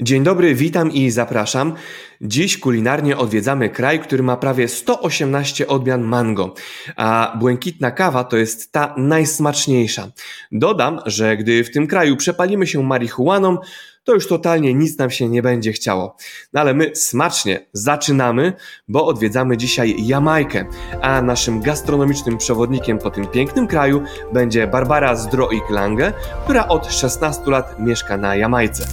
[0.00, 1.74] Dzień dobry, witam i zapraszam.
[2.20, 6.54] Dziś kulinarnie odwiedzamy kraj, który ma prawie 118 odmian mango,
[6.96, 10.08] a błękitna kawa to jest ta najsmaczniejsza.
[10.52, 13.58] Dodam, że gdy w tym kraju przepalimy się marihuaną,
[14.04, 16.16] to już totalnie nic nam się nie będzie chciało.
[16.52, 18.52] No ale my smacznie zaczynamy,
[18.88, 20.64] bo odwiedzamy dzisiaj Jamajkę,
[21.02, 24.02] a naszym gastronomicznym przewodnikiem po tym pięknym kraju
[24.32, 26.12] będzie Barbara Zdroik-Lange,
[26.44, 28.86] która od 16 lat mieszka na Jamajce.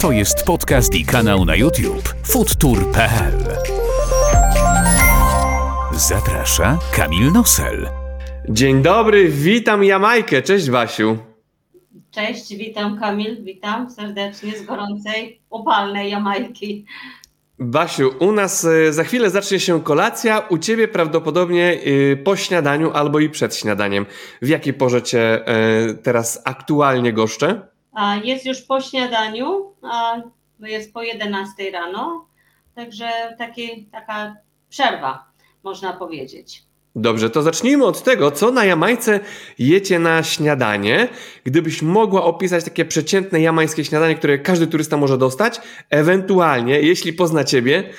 [0.00, 3.44] To jest podcast i kanał na YouTube foodtour.pl.
[5.92, 7.88] Zaprasza Kamil Nosel.
[8.48, 10.42] Dzień dobry, witam Jamajkę.
[10.42, 11.18] Cześć Basiu.
[12.10, 16.84] Cześć, witam Kamil, witam serdecznie z gorącej, upalnej Jamajki.
[17.58, 21.80] Basiu, u nas e, za chwilę zacznie się kolacja, u ciebie prawdopodobnie
[22.12, 24.06] e, po śniadaniu albo i przed śniadaniem.
[24.42, 27.70] W jakiej porze cię e, teraz aktualnie goszczę?
[28.24, 29.74] Jest już po śniadaniu,
[30.60, 32.26] jest po 11 rano,
[32.74, 34.36] także taki, taka
[34.68, 35.24] przerwa,
[35.62, 36.62] można powiedzieć.
[36.96, 39.20] Dobrze, to zacznijmy od tego, co na Jamajce
[39.58, 41.08] jecie na śniadanie.
[41.44, 47.44] Gdybyś mogła opisać takie przeciętne jamańskie śniadanie, które każdy turysta może dostać, ewentualnie, jeśli pozna
[47.44, 47.90] ciebie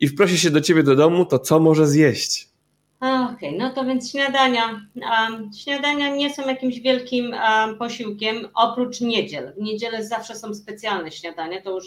[0.00, 2.53] i wprosi się do ciebie do domu, to co może zjeść?
[3.00, 4.80] Okej, okay, no to więc śniadania.
[4.96, 9.52] Um, śniadania nie są jakimś wielkim um, posiłkiem, oprócz niedziel.
[9.56, 11.84] W niedzielę zawsze są specjalne śniadania, to już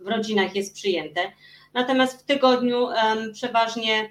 [0.00, 1.20] w rodzinach jest przyjęte.
[1.74, 4.10] Natomiast w tygodniu um, przeważnie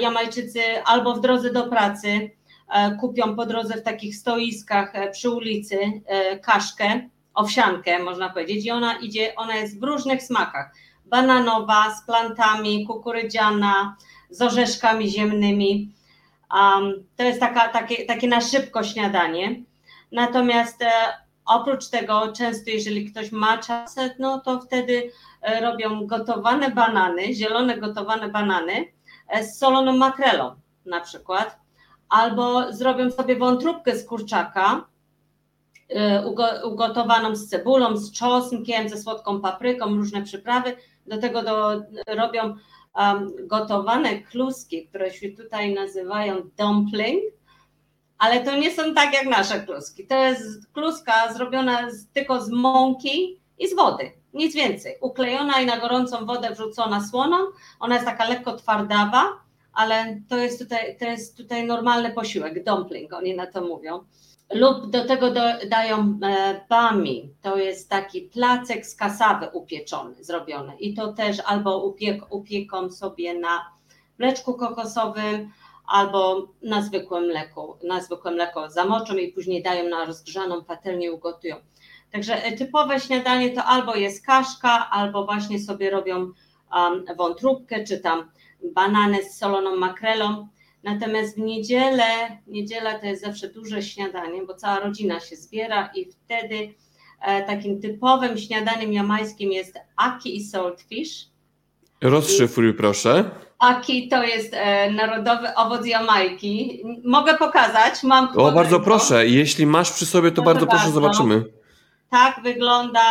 [0.00, 2.30] Jamajczycy albo w drodze do pracy
[2.68, 8.66] e, kupią po drodze w takich stoiskach e, przy ulicy e, kaszkę, owsiankę można powiedzieć
[8.66, 10.74] i ona idzie, ona jest w różnych smakach.
[11.04, 13.96] Bananowa, z plantami, kukurydziana,
[14.30, 15.92] z orzeszkami ziemnymi.
[16.54, 19.62] Um, to jest taka, takie, takie na szybko śniadanie.
[20.12, 20.90] Natomiast e,
[21.46, 25.10] oprócz tego, często jeżeli ktoś ma czas, no to wtedy
[25.42, 28.84] e, robią gotowane banany, zielone gotowane banany
[29.28, 30.54] e, z soloną makrelą
[30.86, 31.58] na przykład,
[32.08, 34.86] albo zrobią sobie wątróbkę z kurczaka,
[35.88, 36.26] e,
[36.64, 40.76] ugotowaną z cebulą, z czosnkiem, ze słodką papryką, różne przyprawy.
[41.06, 42.54] Do tego do, robią
[43.38, 47.22] gotowane kluski, które się tutaj nazywają dumpling,
[48.18, 50.06] ale to nie są tak jak nasze kluski.
[50.06, 54.96] To jest kluska zrobiona z, tylko z mąki i z wody, nic więcej.
[55.00, 57.36] Uklejona i na gorącą wodę wrzucona słoną.
[57.80, 59.24] Ona jest taka lekko twardawa,
[59.72, 64.04] ale to jest tutaj, to jest tutaj normalny posiłek, dumpling, oni na to mówią
[64.52, 65.30] lub do tego
[65.68, 71.84] dają e, bami, to jest taki placek z kasawy upieczony, zrobiony i to też albo
[71.84, 73.70] upiek, upieką sobie na
[74.18, 75.50] mleczku kokosowym,
[75.86, 81.56] albo na zwykłym mleku, na zwykłe mleko zamoczą i później dają na rozgrzaną patelnię ugotują.
[82.12, 88.00] Także e, typowe śniadanie to albo jest kaszka, albo właśnie sobie robią um, wątróbkę, czy
[88.00, 88.30] tam
[88.74, 90.48] banany z soloną makrelą.
[90.86, 96.10] Natomiast w niedzielę, niedziela to jest zawsze duże śniadanie, bo cała rodzina się zbiera i
[96.10, 96.74] wtedy
[97.20, 101.26] e, takim typowym śniadaniem jamańskim jest aki i saltfish.
[102.00, 103.30] Rozszyfruj proszę.
[103.58, 106.82] Aki to jest e, narodowy owoc Jamajki.
[107.04, 108.28] Mogę pokazać, mam.
[108.36, 109.26] O, bardzo proszę.
[109.26, 111.44] Jeśli masz przy sobie, to bardzo proszę, zobaczymy.
[112.10, 113.02] Tak wygląda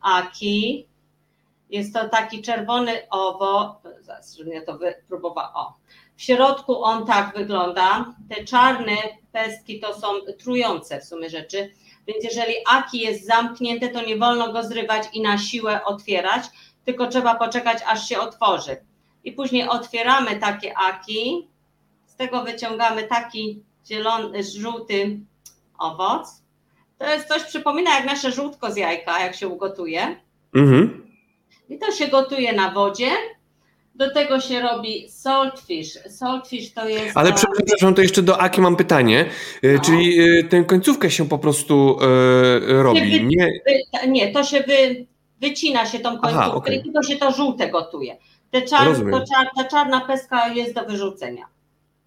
[0.00, 0.86] aki.
[1.70, 3.76] Jest to taki czerwony owoc.
[4.00, 5.52] Zaraz, żebym ja to wypróbowała.
[5.54, 5.74] O,
[6.22, 8.14] w środku on tak wygląda.
[8.28, 8.96] Te czarne
[9.32, 11.72] pestki to są trujące w sumie rzeczy,
[12.06, 16.44] więc jeżeli aki jest zamknięte, to nie wolno go zrywać i na siłę otwierać,
[16.84, 18.76] tylko trzeba poczekać, aż się otworzy.
[19.24, 21.48] I później otwieramy takie aki,
[22.06, 25.20] z tego wyciągamy taki zielony, żółty
[25.78, 26.28] owoc.
[26.98, 30.20] To jest coś, przypomina jak nasze żółtko z jajka, jak się ugotuje.
[30.54, 31.12] Mhm.
[31.68, 33.10] I to się gotuje na wodzie
[33.94, 35.98] do tego się robi saltfish.
[36.08, 37.16] Saltfish to jest.
[37.16, 39.26] Ale przepraszam, to jeszcze do Aki mam pytanie.
[39.62, 39.80] E, no.
[39.80, 41.98] Czyli e, tę końcówkę się po prostu
[42.70, 43.00] e, robi.
[43.00, 43.46] Wy, nie...
[43.66, 45.06] Wy, nie, to się wy,
[45.40, 46.74] wycina się tą końcówkę Aha, okay.
[46.74, 48.16] i tylko się to żółte gotuje.
[48.50, 51.46] Te czar, to czar, ta czarna pestka jest do wyrzucenia.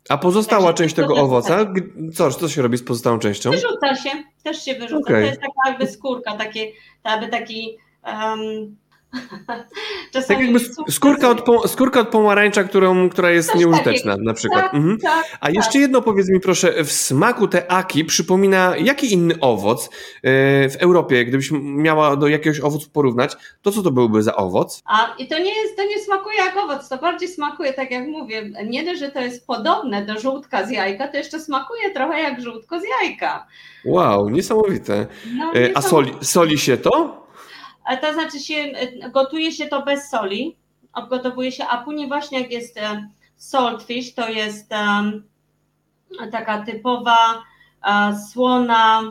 [0.09, 1.73] A pozostała Także część tego owoca,
[2.13, 3.51] co, co się robi z pozostałą częścią?
[3.51, 4.09] Wyrzuca się,
[4.43, 5.09] też się wyrzuca.
[5.09, 5.21] Okay.
[5.21, 6.71] To jest taka jakby skórka, takie,
[7.05, 8.75] jakby taki um,
[10.27, 10.59] tak jakby
[10.89, 14.29] skórka od, skórka od pomarańcza, którą, która jest Coś nieużyteczna takiego.
[14.29, 14.61] na przykład.
[14.61, 14.99] Tak, mhm.
[14.99, 15.55] tak, A tak.
[15.55, 19.89] jeszcze jedno powiedz mi proszę, w smaku te aki przypomina jaki inny owoc e,
[20.69, 24.81] w Europie, gdybyś miała do jakiegoś owocu porównać, to co to byłby za owoc?
[24.85, 28.07] A i to nie jest, to nie smakuje jak owoc, to bardziej smakuje tak jak
[28.07, 32.19] mówię, nie dość, że to jest podobne do żółtka z jajka, to jeszcze smakuje trochę
[32.19, 33.47] jak żółtko z jajka.
[33.85, 35.07] Wow, niesamowite.
[35.25, 35.77] No, niesamowite.
[35.77, 37.24] A soli, soli się to?
[38.01, 38.55] To znaczy się,
[39.11, 40.57] gotuje się to bez soli,
[40.93, 42.79] obgotowuje się, a później właśnie jak jest
[43.35, 44.69] saltfish, to jest
[46.31, 47.43] taka typowa
[48.31, 49.01] słona,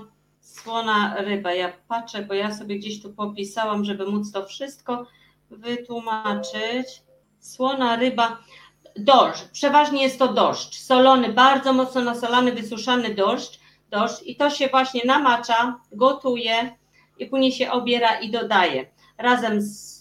[0.40, 1.52] słona ryba.
[1.52, 5.06] Ja patrzę, bo ja sobie gdzieś tu popisałam, żeby móc to wszystko
[5.50, 7.02] wytłumaczyć.
[7.40, 8.38] Słona ryba,
[8.96, 13.58] dożdż, przeważnie jest to dożdż, solony, bardzo mocno nasolany, wysuszany dożdż,
[13.90, 16.76] dożdż i to się właśnie namacza, gotuje
[17.18, 18.86] i później się obiera i dodaje
[19.18, 19.94] razem z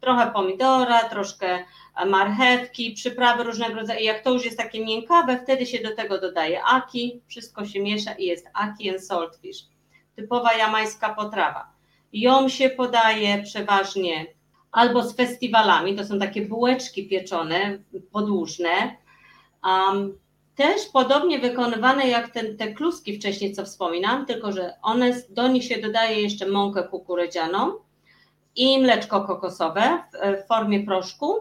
[0.00, 1.64] trochę pomidora, troszkę
[2.06, 4.00] marchewki, przyprawy różnego rodzaju.
[4.00, 8.12] Jak to już jest takie miękkawe, wtedy się do tego dodaje aki, wszystko się miesza
[8.12, 9.64] i jest aki and saltfish.
[10.16, 11.72] Typowa jamańska potrawa.
[12.12, 14.26] Ją się podaje przeważnie
[14.72, 17.78] albo z festiwalami, to są takie bułeczki pieczone,
[18.12, 18.96] podłużne.
[19.64, 20.18] Um,
[20.56, 25.64] też podobnie wykonywane jak ten, te kluski wcześniej, co wspominam, tylko że one, do nich
[25.64, 27.72] się dodaje jeszcze mąkę kukurydzianą
[28.56, 31.36] i mleczko kokosowe w, w formie proszku.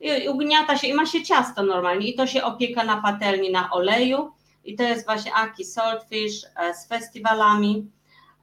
[0.00, 3.70] I ugniata się i ma się ciasto normalnie i to się opieka na patelni na
[3.70, 4.32] oleju
[4.64, 7.90] i to jest właśnie Aki Saltfish e, z festiwalami.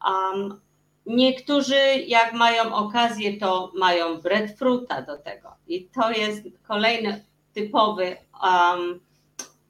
[0.08, 0.62] Um,
[1.06, 1.76] Niektórzy,
[2.08, 5.50] jak mają okazję, to mają breadfruita do tego.
[5.68, 9.00] I to jest kolejny typowy um,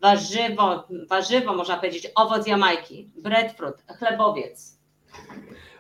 [0.02, 3.10] warzywo, warzywo, można powiedzieć, owoc Jamajki.
[3.18, 4.78] Breadfruit, chlebowiec.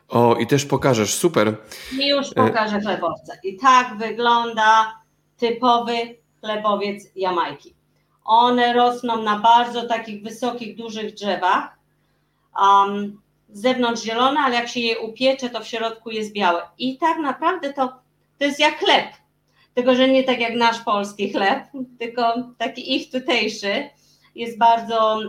[0.09, 1.56] O, i też pokażesz, super.
[2.00, 3.33] I już pokażę chlebowca.
[3.44, 5.00] I tak wygląda
[5.38, 5.94] typowy
[6.41, 7.75] chlebowiec Jamajki.
[8.23, 11.77] One rosną na bardzo takich wysokich, dużych drzewach.
[12.62, 16.62] Um, z zewnątrz zielone, ale jak się je upiecze, to w środku jest białe.
[16.77, 17.88] I tak naprawdę to,
[18.38, 19.06] to jest jak chleb.
[19.73, 21.63] Tylko, że nie tak jak nasz polski chleb,
[22.00, 23.89] tylko taki ich tutejszy
[24.36, 25.19] jest bardzo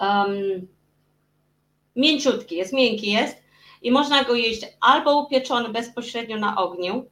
[0.00, 0.68] um,
[1.96, 3.36] mięciutki, jest miękki jest
[3.82, 7.06] i można go jeść albo upieczony bezpośrednio na ogniu,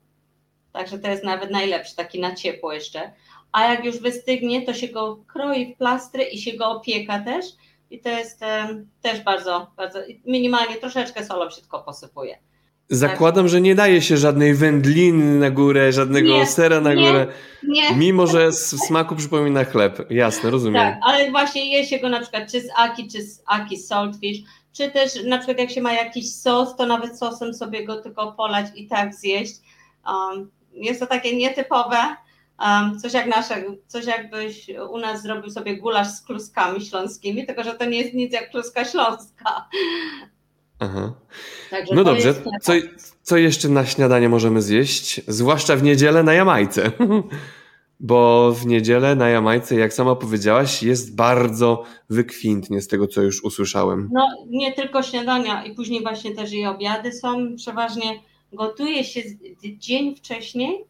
[0.73, 3.13] także to jest nawet najlepszy, taki na ciepło jeszcze,
[3.53, 7.47] a jak już wystygnie, to się go kroi w plastry i się go opieka też
[7.91, 8.41] i to jest
[9.03, 12.39] też bardzo, bardzo minimalnie, troszeczkę solą się tylko posypuje.
[12.93, 17.27] Zakładam, że nie daje się żadnej wędliny na górę, żadnego nie, sera na nie, górę,
[17.63, 17.97] nie.
[17.97, 20.11] mimo że w smaku przypomina chleb.
[20.11, 20.83] Jasne, rozumiem.
[20.83, 24.39] Tak, ale właśnie je się go na przykład czy z aki, czy z aki saltfish,
[24.73, 28.33] czy też na przykład jak się ma jakiś sos, to nawet sosem sobie go tylko
[28.33, 29.55] polać i tak zjeść.
[30.07, 32.17] Um, jest to takie nietypowe,
[32.61, 37.65] Um, coś jak nasze, coś jakbyś u nas zrobił sobie gulasz z kluskami śląskimi, tylko
[37.65, 39.69] że to nie jest nic jak kluska śląska.
[40.83, 41.13] Aha.
[41.71, 42.73] Także no dobrze, co,
[43.23, 45.21] co jeszcze na śniadanie możemy zjeść?
[45.29, 46.91] Zwłaszcza w niedzielę na Jamajce.
[48.01, 53.45] Bo w niedzielę na Jamajce, jak sama powiedziałaś, jest bardzo wykwintnie z tego, co już
[53.45, 54.09] usłyszałem.
[54.13, 57.57] No nie tylko śniadania i później właśnie też i obiady są.
[57.57, 58.21] Przeważnie
[58.53, 59.21] gotuje się
[59.63, 60.85] dzień wcześniej,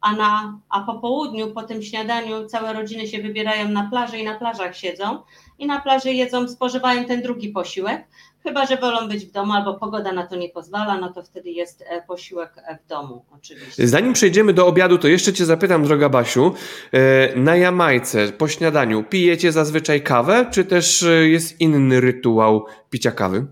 [0.00, 4.24] a, na, a po południu, po tym śniadaniu całe rodziny się wybierają na plażę i
[4.24, 5.18] na plażach siedzą
[5.58, 8.06] i na plaży jedzą, spożywają ten drugi posiłek,
[8.44, 11.50] chyba że wolą być w domu albo pogoda na to nie pozwala, no to wtedy
[11.50, 13.88] jest e, posiłek e, w domu oczywiście.
[13.88, 16.54] Zanim przejdziemy do obiadu, to jeszcze Cię zapytam, droga Basiu,
[16.92, 23.46] e, na Jamajce po śniadaniu pijecie zazwyczaj kawę, czy też jest inny rytuał picia kawy?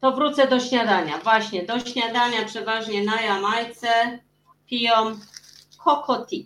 [0.00, 1.18] To wrócę do śniadania.
[1.18, 3.88] Właśnie, do śniadania przeważnie na Jamajce
[4.66, 4.92] piją
[5.84, 6.38] Tea.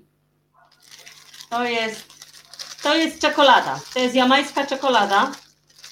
[1.50, 2.05] To jest,
[2.83, 3.81] to jest czekolada.
[3.95, 5.33] To jest jamańska czekolada.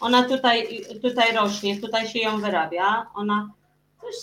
[0.01, 3.07] Ona tutaj, tutaj rośnie, tutaj się ją wyrabia.
[3.15, 3.51] Ona
[4.01, 4.15] coś,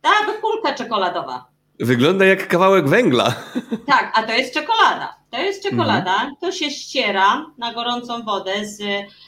[0.00, 1.44] tak, kulka czekoladowa.
[1.80, 3.34] Wygląda jak kawałek węgla.
[3.86, 5.16] Tak, a to jest czekolada.
[5.30, 6.36] To jest czekolada, mhm.
[6.40, 8.82] to się ściera na gorącą wodę z,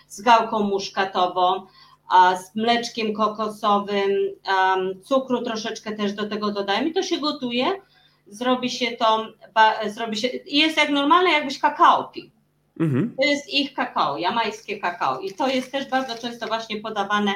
[0.08, 1.66] z gałką muszkatową,
[2.08, 4.10] a z mleczkiem kokosowym,
[4.46, 7.80] um, cukru troszeczkę też do tego dodajemy to się gotuje
[8.26, 9.26] zrobi się to,
[9.86, 12.30] zrobi się, jest jak normalne, jakbyś kakao pił.
[12.80, 13.14] Mhm.
[13.16, 15.20] To jest ich kakao, jamańskie kakao.
[15.20, 17.34] I to jest też bardzo często właśnie podawane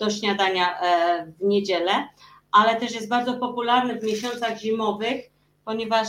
[0.00, 2.08] do śniadania e, w niedzielę,
[2.52, 5.30] ale też jest bardzo popularny w miesiącach zimowych,
[5.64, 6.08] ponieważ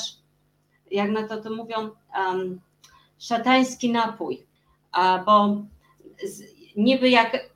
[0.92, 2.62] jak na to to mówią, um,
[3.20, 4.46] szatański napój,
[5.26, 5.58] bo
[6.76, 7.50] niby jak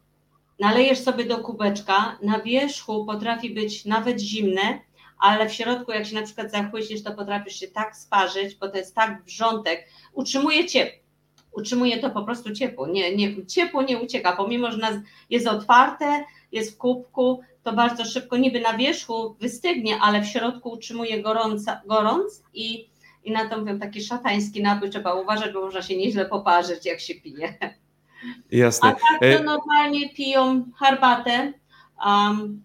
[0.60, 4.80] nalejesz sobie do kubeczka, na wierzchu potrafi być nawet zimne,
[5.20, 8.78] ale w środku, jak się na przykład zachłyśniesz, to potrafisz się tak sparzyć, bo to
[8.78, 11.08] jest tak wrzątek, utrzymuje ciepło.
[11.52, 12.88] Utrzymuje to po prostu ciepło.
[12.88, 18.38] Nie, nie, ciepło nie ucieka, pomimo, że jest otwarte, jest w kubku, to bardzo szybko
[18.38, 22.90] niby na wierzchu wystygnie, ale w środku utrzymuje gorąca, gorąc i,
[23.24, 27.00] i na to mówią taki szatański napój trzeba uważać, bo można się nieźle poparzyć, jak
[27.00, 27.58] się pije.
[28.52, 28.90] Jasne.
[28.90, 31.54] A tak to e- normalnie piją herbatę,
[32.06, 32.64] um,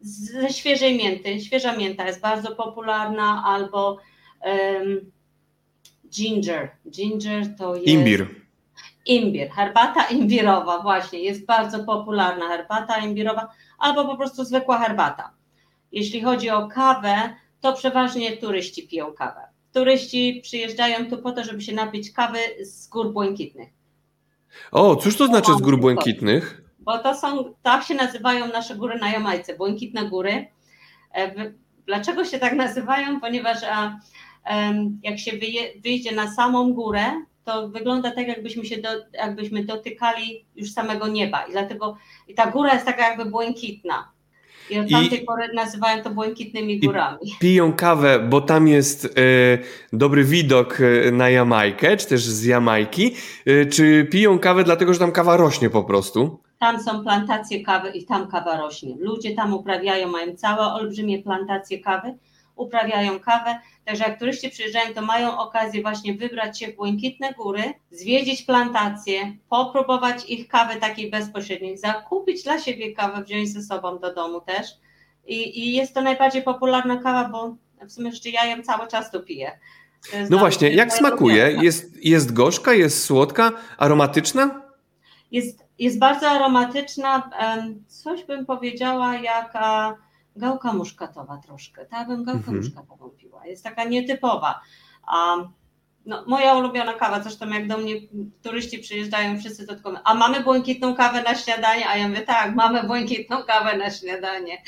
[0.00, 1.40] ze świeżej mięty.
[1.40, 3.98] Świeża mięta jest bardzo popularna, albo
[4.44, 5.10] um,
[6.10, 6.70] ginger.
[6.90, 7.88] Ginger to jest.
[7.88, 8.26] Imbir.
[9.06, 15.34] Imbir, herbata imbirowa, właśnie, jest bardzo popularna herbata imbirowa, albo po prostu zwykła herbata.
[15.92, 19.40] Jeśli chodzi o kawę, to przeważnie turyści piją kawę.
[19.72, 23.68] Turyści przyjeżdżają tu po to, żeby się napić kawy z gór błękitnych.
[24.72, 26.62] O, cóż to znaczy z gór błękitnych?
[26.80, 30.46] Bo to są, tak się nazywają nasze góry na Jamajce, błękitne góry.
[31.14, 31.52] E,
[31.86, 33.20] dlaczego się tak nazywają?
[33.20, 33.98] Ponieważ a,
[35.02, 35.32] jak się
[35.84, 37.04] wyjdzie na samą górę,
[37.44, 41.42] to wygląda tak, jakbyśmy się do, jakbyśmy dotykali już samego nieba.
[41.42, 41.96] I dlatego
[42.28, 44.08] i ta góra jest taka jakby błękitna.
[44.70, 47.18] I od tamtej I, pory nazywają to błękitnymi górami.
[47.40, 49.08] piją kawę, bo tam jest e,
[49.92, 53.14] dobry widok e, na Jamajkę, czy też z Jamajki,
[53.46, 56.40] e, czy piją kawę dlatego, że tam kawa rośnie po prostu?
[56.60, 58.94] Tam są plantacje kawy i tam kawa rośnie.
[58.98, 62.14] Ludzie tam uprawiają, mają całe olbrzymie plantacje kawy,
[62.56, 63.58] uprawiają kawę.
[63.84, 69.36] Także jak turyści przyjeżdżają, to mają okazję właśnie wybrać się w Błękitne Góry, zwiedzić plantacje,
[69.48, 74.66] popróbować ich kawy takiej bezpośredniej, zakupić dla siebie kawę, wziąć ze sobą do domu też.
[75.26, 79.10] I, i jest to najbardziej popularna kawa, bo w sumie jeszcze ja ją cały czas
[79.10, 79.58] tu piję.
[80.30, 81.58] No właśnie, jak smakuje?
[81.62, 84.62] Jest, jest gorzka, jest słodka, aromatyczna?
[85.30, 87.30] Jest, jest bardzo aromatyczna.
[87.86, 89.58] Coś bym powiedziała jak
[90.36, 91.86] gałka muszkatowa troszkę.
[91.86, 92.56] Tak bym gałkę mhm.
[92.56, 93.46] muszkatową piła.
[93.46, 94.60] Jest taka nietypowa.
[96.06, 97.94] No, moja ulubiona kawa, zresztą jak do mnie
[98.42, 101.88] turyści przyjeżdżają, wszyscy to tylko a mamy błękitną kawę na śniadanie?
[101.88, 104.62] A ja mówię, tak, mamy błękitną kawę na śniadanie.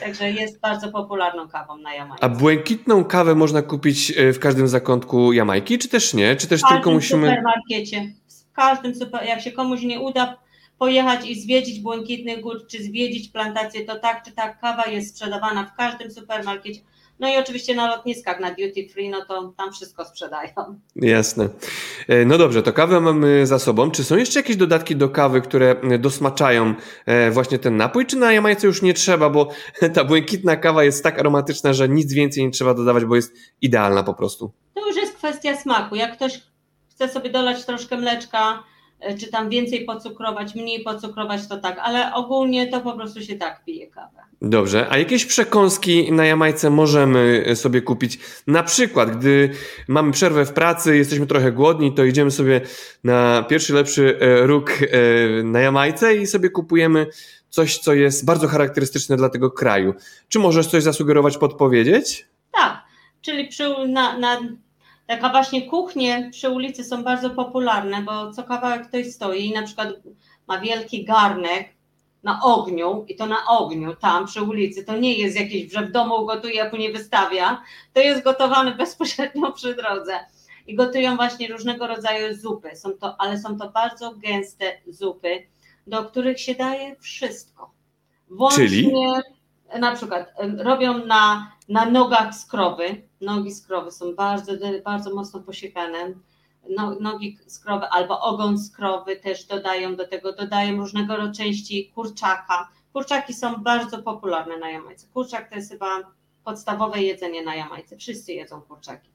[0.00, 2.24] Także jest bardzo popularną kawą na Jamajce.
[2.24, 6.36] A błękitną kawę można kupić e, w każdym zakątku Jamajki, czy też nie?
[6.36, 7.26] Czy też tylko musimy...
[7.26, 8.12] W supermarkecie.
[8.50, 9.24] W każdym super...
[9.24, 10.36] jak się komuś nie uda
[10.80, 15.64] pojechać i zwiedzić Błękitny Gór, czy zwiedzić plantację, to tak czy tak kawa jest sprzedawana
[15.64, 16.80] w każdym supermarkecie.
[17.18, 20.52] No i oczywiście na lotniskach, na duty free, no to tam wszystko sprzedają.
[20.96, 21.48] Jasne.
[22.08, 23.90] E, no dobrze, to kawę mamy za sobą.
[23.90, 26.74] Czy są jeszcze jakieś dodatki do kawy, które dosmaczają
[27.06, 29.48] e, właśnie ten napój, czy na Jamajce już nie trzeba, bo
[29.94, 34.02] ta błękitna kawa jest tak aromatyczna, że nic więcej nie trzeba dodawać, bo jest idealna
[34.02, 34.52] po prostu?
[34.74, 35.96] To już jest kwestia smaku.
[35.96, 36.40] Jak ktoś
[36.90, 38.62] chce sobie dolać troszkę mleczka,
[39.20, 43.64] czy tam więcej pocukrować, mniej pocukrować, to tak, ale ogólnie to po prostu się tak
[43.64, 44.20] pije kawę.
[44.42, 48.18] Dobrze, a jakieś przekąski na Jamajce możemy sobie kupić?
[48.46, 49.50] Na przykład, gdy
[49.88, 52.60] mamy przerwę w pracy, jesteśmy trochę głodni, to idziemy sobie
[53.04, 57.06] na pierwszy lepszy e, róg e, na Jamajce i sobie kupujemy
[57.48, 59.94] coś, co jest bardzo charakterystyczne dla tego kraju.
[60.28, 62.26] Czy możesz coś zasugerować, podpowiedzieć?
[62.52, 62.82] Tak,
[63.20, 64.40] czyli przy, na, na
[65.10, 69.62] Taka właśnie kuchnie przy ulicy są bardzo popularne, bo co kawałek ktoś stoi i na
[69.62, 69.88] przykład
[70.48, 71.68] ma wielki garnek
[72.22, 75.92] na ogniu i to na ogniu tam przy ulicy, to nie jest jakieś, że w
[75.92, 77.62] domu gotuje, a później wystawia,
[77.92, 80.12] to jest gotowane bezpośrednio przy drodze.
[80.66, 85.46] I gotują właśnie różnego rodzaju zupy, są to, ale są to bardzo gęste zupy,
[85.86, 87.70] do których się daje wszystko.
[88.28, 88.92] Włącznie, Czyli?
[89.78, 94.52] na przykład robią na, na nogach skrowy, nogi skrowy są bardzo,
[94.84, 96.14] bardzo mocno posiekane,
[96.76, 102.68] no, nogi skrowy albo ogon skrowy też dodają do tego, dodają różnego rodzaju części kurczaka.
[102.92, 105.06] Kurczaki są bardzo popularne na Jamajce.
[105.14, 105.86] Kurczak to jest chyba
[106.44, 107.96] podstawowe jedzenie na Jamajce.
[107.96, 109.10] Wszyscy jedzą kurczaki.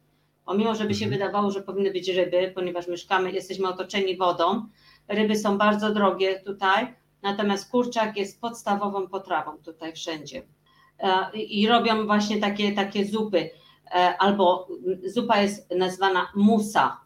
[0.46, 1.22] Pomimo, żeby się mhm.
[1.22, 4.66] wydawało, że powinny być ryby, ponieważ mieszkamy, jesteśmy otoczeni wodą,
[5.08, 10.44] ryby są bardzo drogie tutaj, natomiast kurczak jest podstawową potrawą tutaj wszędzie.
[11.00, 13.50] E, I robią właśnie takie, takie zupy.
[13.92, 14.68] E, albo
[15.06, 17.02] zupa jest nazwana musa.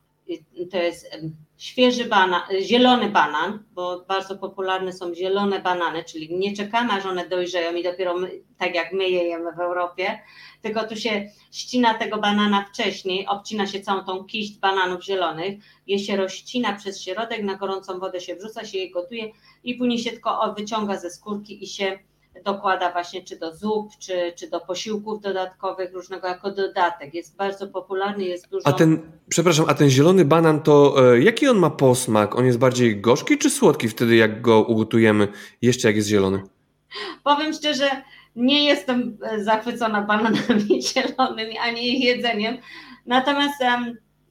[0.71, 1.11] To jest
[1.59, 7.29] świeży banan, zielony banan, bo bardzo popularne są zielone banany, czyli nie czekamy, aż one
[7.29, 10.19] dojrzeją i dopiero my, tak jak my je jemy w Europie,
[10.61, 15.99] tylko tu się ścina tego banana wcześniej, obcina się całą tą kiść bananów zielonych, je
[15.99, 19.31] się rozcina przez środek, na gorącą wodę się wrzuca, się je gotuje
[19.63, 21.99] i później się tylko wyciąga ze skórki i się
[22.43, 27.13] dokłada właśnie czy do zup, czy, czy do posiłków dodatkowych, różnego jako dodatek.
[27.13, 28.67] Jest bardzo popularny, jest dużo...
[28.67, 32.35] A ten, przepraszam, a ten zielony banan to e, jaki on ma posmak?
[32.35, 35.27] On jest bardziej gorzki czy słodki wtedy, jak go ugotujemy,
[35.61, 36.43] jeszcze jak jest zielony?
[37.23, 37.89] Powiem szczerze,
[38.35, 42.57] nie jestem e, zachwycona bananami zielonymi, ani ich jedzeniem,
[43.05, 43.55] natomiast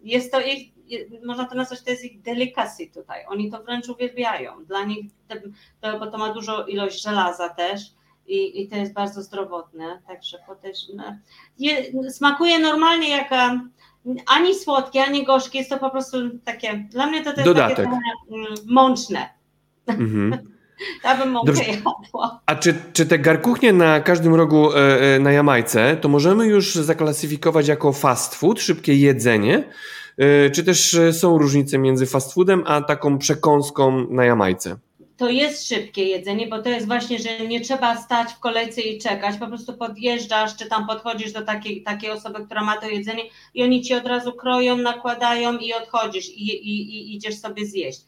[0.02, 0.78] jest to ich
[1.24, 3.24] można to nazwać, to jest ich delicacy tutaj.
[3.28, 4.64] Oni to wręcz uwielbiają.
[4.64, 5.06] Dla nich,
[5.80, 7.80] to, bo to ma dużo ilość żelaza też
[8.28, 11.18] i, i to jest bardzo zdrowotne, także potężne.
[11.58, 13.30] Je, smakuje normalnie jak
[14.26, 17.76] ani słodkie, ani gorzkie, jest to po prostu takie, dla mnie to, to jest Dodatek.
[17.76, 19.28] takie mm, mączne.
[19.86, 20.38] Mhm.
[21.04, 22.40] Ja bym mąkę jadła.
[22.46, 26.74] A czy, czy te garkuchnie na każdym rogu e, e, na Jamajce, to możemy już
[26.74, 29.64] zaklasyfikować jako fast food, szybkie jedzenie?
[30.18, 34.76] E, czy też są różnice między fast foodem a taką przekąską na Jamajce?
[35.18, 38.98] To jest szybkie jedzenie, bo to jest właśnie, że nie trzeba stać w kolejce i
[38.98, 43.22] czekać, po prostu podjeżdżasz, czy tam podchodzisz do takiej, takiej osoby, która ma to jedzenie
[43.54, 48.00] i oni ci od razu kroją, nakładają i odchodzisz i, i, i idziesz sobie zjeść.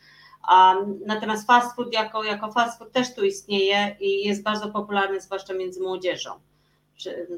[0.50, 5.20] Um, natomiast fast food jako, jako fast food też tu istnieje i jest bardzo popularny,
[5.20, 6.30] zwłaszcza między młodzieżą,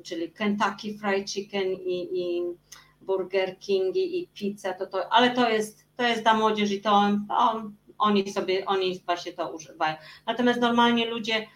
[0.02, 2.43] czyli Kentucky Fried Chicken i, i
[3.00, 6.93] Burger King i, pizza, to, to, ale to jest, to jest ta młodzież i to
[6.93, 7.26] on,
[8.02, 9.97] oni sobie, oni właśnie to używają.
[10.26, 11.47] Natomiast normalnie ludzie,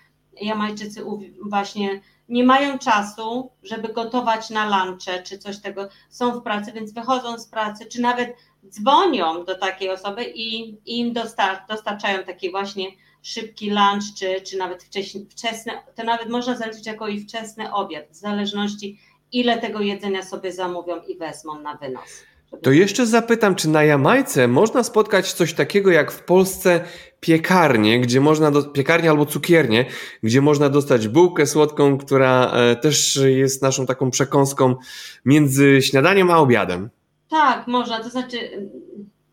[0.40, 1.04] Jamajczycy
[1.42, 6.92] właśnie nie mają czasu, żeby gotować na lunche czy coś tego, są w pracy, więc
[6.92, 8.36] wychodzą z pracy, czy nawet
[8.68, 12.86] dzwonią do takiej osoby i, im dostar dostarczają taki właśnie
[13.22, 18.08] szybki lunch, czy, czy nawet wcześny, wczesny, to nawet można zaliczyć jako i wczesny obiad,
[18.10, 19.00] w zależności
[19.32, 22.22] ile tego jedzenia sobie zamówią i wezmą na wynos.
[22.62, 26.84] To jeszcze zapytam, czy na Jamajce można spotkać coś takiego jak w Polsce
[27.20, 29.84] piekarnię, gdzie można do, piekarnię albo cukiernię,
[30.22, 34.76] gdzie można dostać bułkę słodką, która e, też jest naszą taką przekąską
[35.24, 36.90] między śniadaniem a obiadem.
[37.30, 38.70] Tak, można, to znaczy mm,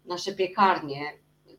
[0.06, 1.02] nasze piekarnie.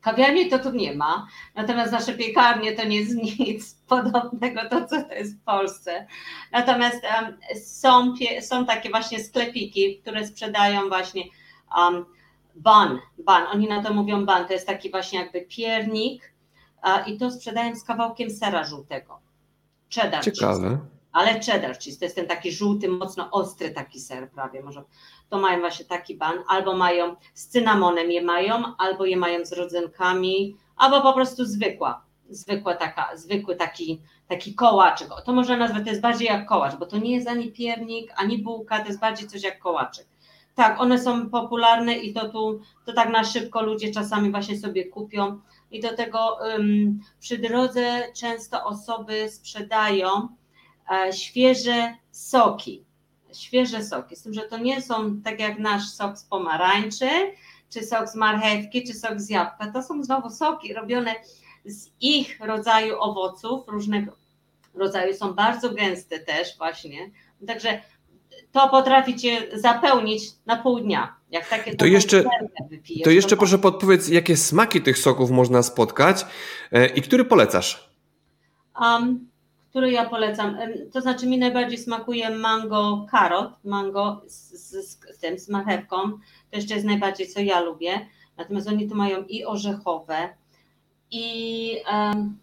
[0.01, 5.03] Kawiarni to tu nie ma, natomiast nasze piekarnie to nie jest nic podobnego do co
[5.03, 6.07] to jest w Polsce.
[6.51, 11.23] Natomiast um, są, są takie właśnie sklepiki, które sprzedają właśnie
[11.77, 12.05] um,
[12.55, 16.33] bun, bun, oni na to mówią bun, to jest taki właśnie jakby piernik
[16.83, 19.19] uh, i to sprzedają z kawałkiem sera żółtego.
[19.95, 20.69] Cheddar Ciekawe.
[20.69, 20.95] Cheese.
[21.11, 24.83] Ale cheddar cheese, to jest ten taki żółty, mocno ostry taki ser prawie, może
[25.29, 29.53] to mają właśnie taki ban, albo mają z cynamonem je mają, albo je mają z
[29.53, 35.07] rodzynkami, albo po prostu zwykła, zwykła taka, zwykły taki, taki kołaczek.
[35.25, 38.37] To można nazwać, to jest bardziej jak kołacz, bo to nie jest ani piernik, ani
[38.37, 40.07] bułka, to jest bardziej coś jak kołaczek.
[40.55, 44.85] Tak, one są popularne i to tu, to tak na szybko ludzie czasami właśnie sobie
[44.85, 45.39] kupią.
[45.71, 50.27] I do tego um, przy drodze często osoby sprzedają
[50.91, 52.85] e, świeże soki.
[53.33, 57.09] Świeże soki, z tym, że to nie są tak jak nasz sok z pomarańczy,
[57.69, 59.71] czy sok z marchewki, czy sok z jabłka.
[59.71, 61.15] To są znowu soki robione
[61.65, 64.11] z ich rodzaju owoców, różnego
[64.73, 67.11] rodzaju, są bardzo gęste też właśnie.
[67.47, 67.81] Także
[68.55, 71.15] to potrafi cię zapełnić na pół dnia.
[71.31, 72.23] Jak takie to jeszcze,
[72.69, 76.25] wypijesz, to jeszcze to proszę podpowiedz, jakie smaki tych soków można spotkać
[76.71, 77.89] e, i który polecasz?
[78.81, 79.29] Um,
[79.69, 80.57] który ja polecam.
[80.93, 86.11] To znaczy mi najbardziej smakuje mango karot, mango z, z, z, tym, z marchewką.
[86.51, 88.07] To jeszcze jest najbardziej, co ja lubię.
[88.37, 90.29] Natomiast oni tu mają i orzechowe,
[91.11, 92.37] i um,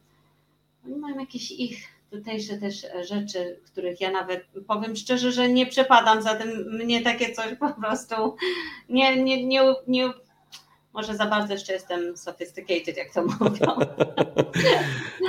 [0.87, 6.23] oni mają jakieś ich tutejsze też rzeczy, których ja nawet powiem szczerze, że nie przepadam
[6.23, 6.79] za tym.
[6.79, 8.37] Mnie takie coś po prostu
[8.89, 10.11] nie, nie, nie, nie
[10.95, 13.67] może za bardzo jeszcze jestem sophisticated, jak to mówią.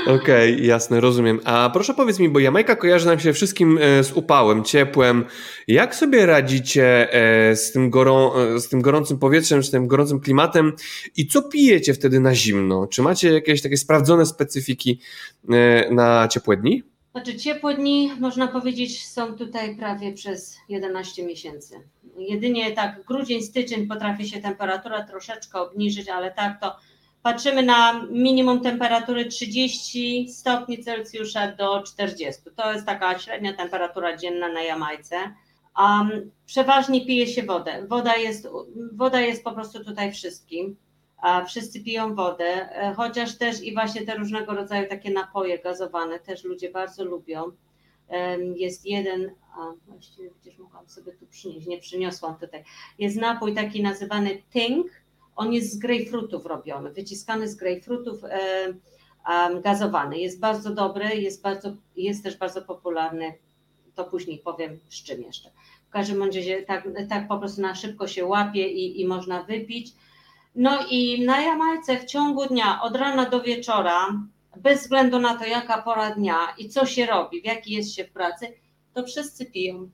[0.08, 1.40] Okej, okay, jasne, rozumiem.
[1.44, 5.26] A proszę powiedz mi, bo Jamajka kojarzy nam się wszystkim e, z upałem, ciepłem.
[5.68, 10.20] Jak sobie radzicie e, z tym, gorą, e, z tym gorącym powietrzem, z tym gorącym
[10.20, 10.74] klimatem
[11.18, 12.88] i co pijecie wtedy na zimno?
[12.88, 15.00] Czy macie jakieś takie sprawdzone specyfiki
[15.92, 16.84] na ciepłe dni?
[17.12, 21.76] Znaczy ciepłe dni, można powiedzieć, są tutaj prawie przez 11 miesięcy.
[22.18, 26.76] Jedynie tak grudzień, styczeń potrafi się temperatura troszeczkę obniżyć, ale tak to
[27.24, 32.42] patrzymy na minimum temperatury 30 stopni Celsjusza do 40.
[32.56, 35.16] To jest taka średnia temperatura dzienna na Jamajce.
[35.80, 37.86] Um, przeważnie pije się wodę.
[37.88, 38.48] Woda jest,
[38.94, 40.76] woda jest po prostu tutaj wszystkim
[41.24, 46.20] a wszyscy piją wodę, e, chociaż też i właśnie te różnego rodzaju takie napoje gazowane
[46.20, 47.52] też ludzie bardzo lubią.
[48.56, 52.64] Jest jeden, a właściwie przecież mogłam sobie tu przynieść, nie przyniosłam tutaj.
[53.00, 54.88] Jest napój taki nazywany Tink,
[55.36, 58.22] on jest z grejpfrutów robiony, wyciskany z grejpfrutów
[59.64, 60.20] gazowany.
[60.20, 63.34] Jest bardzo dobry, jest, bardzo, jest też bardzo popularny.
[63.96, 65.50] To później powiem z czym jeszcze.
[65.88, 69.94] W każdym razie tak, tak po prostu na szybko się łapie i, i można wypić.
[70.56, 74.08] No i na Jamajce w ciągu dnia, od rana do wieczora,
[74.56, 78.06] bez względu na to, jaka pora dnia i co się robi, w jaki jest się
[78.06, 78.54] w pracy,
[78.94, 79.90] to wszyscy piją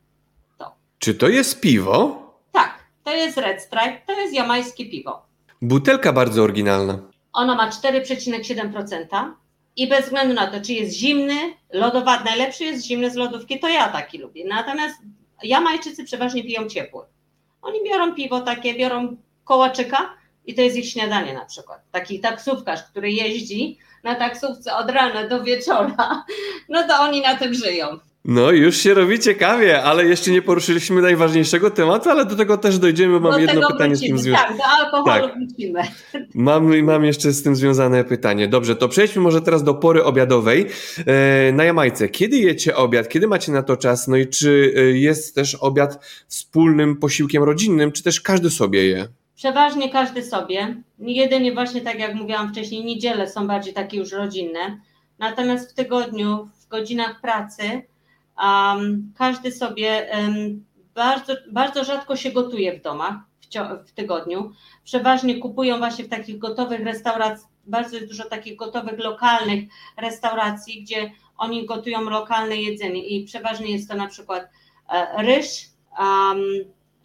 [0.58, 0.76] to.
[1.00, 2.22] Czy to jest piwo?
[2.52, 5.26] Tak, to jest Red Stripe, to jest jamańskie piwo.
[5.62, 7.00] Butelka bardzo oryginalna.
[7.34, 9.32] Ona ma 4,7%
[9.76, 13.68] i bez względu na to, czy jest zimny, lodowaty, najlepszy jest zimny z lodówki, to
[13.68, 14.46] ja taki lubię.
[14.48, 14.96] Natomiast
[15.44, 17.06] Jamajczycy przeważnie piją ciepły.
[17.62, 21.82] Oni biorą piwo takie, biorą kołaczyka, i to jest ich śniadanie na przykład.
[21.92, 26.24] Taki taksówkarz, który jeździ na taksówce od rana do wieczora,
[26.70, 28.00] no to oni na tym żyją.
[28.26, 32.80] No, już się robi ciekawie, ale jeszcze nie poruszyliśmy najważniejszego tematu, ale do tego też
[32.80, 33.20] dojdziemy.
[33.20, 34.20] Mam do jedno pytanie wrócimy.
[34.20, 34.48] z tym związane.
[34.48, 35.38] Tak, do alkoholu tak.
[35.38, 35.82] wrócimy.
[36.34, 38.48] Mam, mam jeszcze z tym związane pytanie.
[38.48, 40.66] Dobrze, to przejdźmy może teraz do pory obiadowej.
[41.06, 43.10] E, na Jamajce, kiedy jecie obiad?
[43.10, 44.08] Kiedy macie na to czas?
[44.08, 49.08] No i czy e, jest też obiad wspólnym posiłkiem rodzinnym, czy też każdy sobie je?
[49.40, 50.84] Przeważnie każdy sobie.
[51.00, 54.80] Jedynie właśnie tak jak mówiłam wcześniej, niedziele są bardziej takie już rodzinne.
[55.20, 57.64] Natomiast w tygodniu, w godzinach pracy,
[58.44, 64.52] um, każdy sobie um, bardzo, bardzo rzadko się gotuje w domach w, w tygodniu.
[64.84, 69.64] Przeważnie kupują właśnie w takich gotowych restauracjach, bardzo dużo takich gotowych lokalnych
[69.98, 74.50] restauracji, gdzie oni gotują lokalne jedzenie i przeważnie jest to na przykład
[74.90, 75.66] e, ryż,
[76.00, 76.42] um,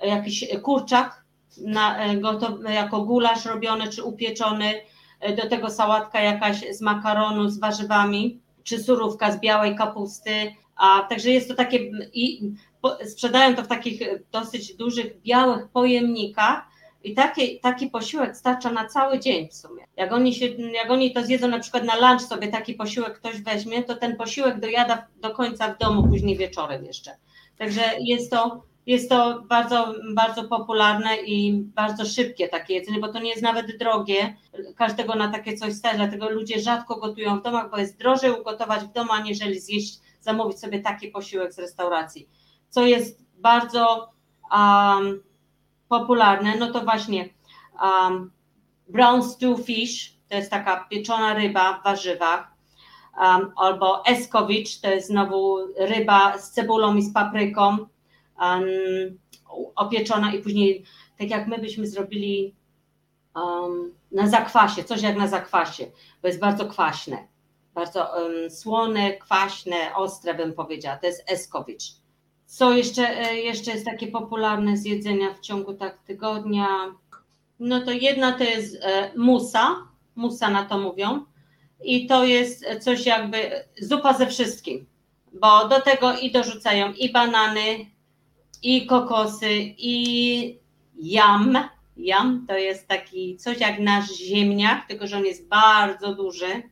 [0.03, 1.23] jakiś kurczak,
[1.58, 4.74] na, e, gotowy, jako gulasz robiony czy upieczony,
[5.20, 11.06] e, do tego sałatka jakaś z makaronu z warzywami, czy surówka z białej kapusty, a
[11.08, 11.78] także jest to takie
[12.12, 14.00] i po, sprzedają to w takich
[14.32, 16.62] dosyć dużych białych pojemnikach
[17.04, 19.84] i taki, taki posiłek starcza na cały dzień w sumie.
[19.96, 23.40] Jak oni, się, jak oni to zjedzą na przykład na lunch sobie taki posiłek ktoś
[23.40, 27.16] weźmie, to ten posiłek dojada do końca w domu, później wieczorem jeszcze.
[27.58, 33.18] Także jest to jest to bardzo, bardzo popularne i bardzo szybkie takie jedzenie, bo to
[33.18, 34.37] nie jest nawet drogie.
[34.77, 38.83] Każdego na takie coś stać, dlatego ludzie rzadko gotują w domach, bo jest drożej ugotować
[38.83, 42.29] w domu, aniżeli zjeść, zamówić sobie taki posiłek z restauracji.
[42.68, 44.12] Co jest bardzo
[44.53, 45.23] um,
[45.88, 47.29] popularne, no to właśnie
[47.83, 48.33] um,
[48.88, 52.55] brown stew fish, to jest taka pieczona ryba w warzywach,
[53.20, 57.79] um, albo escovitch, to jest znowu ryba z cebulą i z papryką,
[58.50, 59.18] um,
[59.74, 60.85] opieczona i później,
[61.18, 62.54] tak jak my byśmy zrobili
[63.37, 65.87] um, na zakwasie, coś jak na zakwasie,
[66.22, 67.28] bo jest bardzo kwaśne,
[67.74, 72.04] bardzo um, słone, kwaśne, ostre bym powiedziała, to jest eskowicz.
[72.46, 76.66] Co jeszcze, e, jeszcze jest takie popularne z jedzenia w ciągu tak tygodnia?
[77.61, 79.76] No to jedna to jest e, musa,
[80.14, 81.24] musa na to mówią.
[81.85, 84.87] I to jest coś jakby zupa ze wszystkim,
[85.40, 87.87] bo do tego i dorzucają i banany,
[88.64, 90.59] i kokosy, i
[90.96, 91.59] jam.
[91.96, 96.62] Jam to jest taki coś jak nasz ziemniak, tylko że on jest bardzo duży.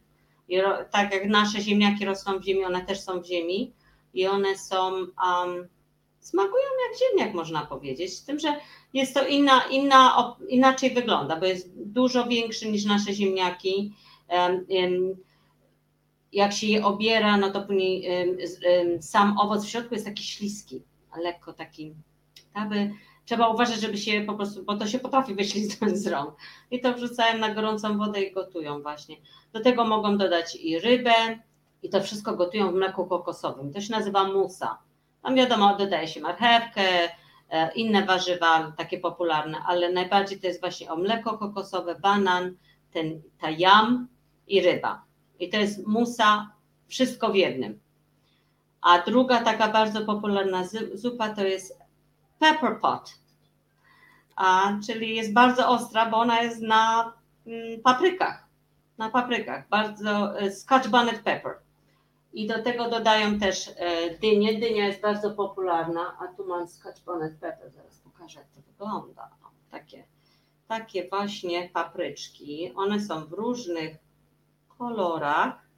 [0.49, 0.57] I
[0.91, 3.73] tak jak nasze ziemniaki rosną w ziemi, one też są w ziemi
[4.15, 5.69] i one są, um,
[6.21, 8.13] smakują jak ziemniak, można powiedzieć.
[8.13, 8.57] Z tym, że
[8.95, 13.93] jest to inna, inna, inaczej wygląda, bo jest dużo większy niż nasze ziemniaki.
[14.29, 15.17] Um, um,
[16.33, 18.09] jak się je obiera, no to później
[19.01, 20.83] sam owoc w środku jest taki śliski
[21.17, 21.95] lekko taki,
[22.55, 22.91] aby
[23.25, 26.35] trzeba uważać, żeby się po prostu, bo to się potrafi wyślizgnąć z rąk.
[26.71, 29.17] I to wrzucają na gorącą wodę i gotują właśnie.
[29.53, 31.13] Do tego mogą dodać i rybę
[31.83, 33.73] i to wszystko gotują w mleku kokosowym.
[33.73, 34.79] To się nazywa musa.
[35.23, 36.83] Tam wiadomo, dodaje się marchewkę,
[37.51, 42.57] e, inne warzywa takie popularne, ale najbardziej to jest właśnie o mleko kokosowe, banan,
[42.93, 44.09] ten, ta jam
[44.47, 45.05] i ryba.
[45.39, 46.51] I to jest musa,
[46.89, 47.81] wszystko w jednym.
[48.83, 50.65] A druga taka bardzo popularna
[50.95, 51.79] zupa to jest
[52.39, 53.15] pepper pot,
[54.37, 57.13] a, czyli jest bardzo ostra, bo ona jest na
[57.47, 58.47] mm, paprykach,
[58.99, 61.53] na paprykach, bardzo e, scotch bonnet pepper.
[62.33, 64.61] I do tego dodają też e, dynię.
[64.61, 69.31] Dynia jest bardzo popularna, a tu mam scotch bonnet pepper, zaraz pokażę jak to wygląda.
[69.71, 70.05] takie,
[70.69, 73.97] takie właśnie papryczki, one są w różnych
[74.79, 75.72] kolorach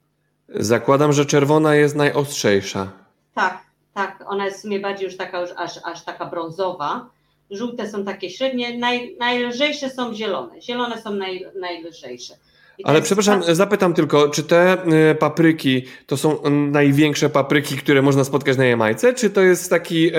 [0.49, 2.91] Zakładam, że czerwona jest najostrzejsza.
[3.33, 3.59] Tak,
[3.93, 4.23] tak.
[4.27, 7.09] Ona jest w sumie bardziej już taka, już aż, aż taka brązowa.
[7.51, 10.61] Żółte są takie średnie, naj, najlżejsze są zielone.
[10.61, 12.35] Zielone są naj, najlżejsze.
[12.83, 13.55] Ale przepraszam, tak...
[13.55, 19.13] zapytam tylko, czy te e, papryki to są największe papryki, które można spotkać na Jamajce,
[19.13, 20.11] czy to jest taki e,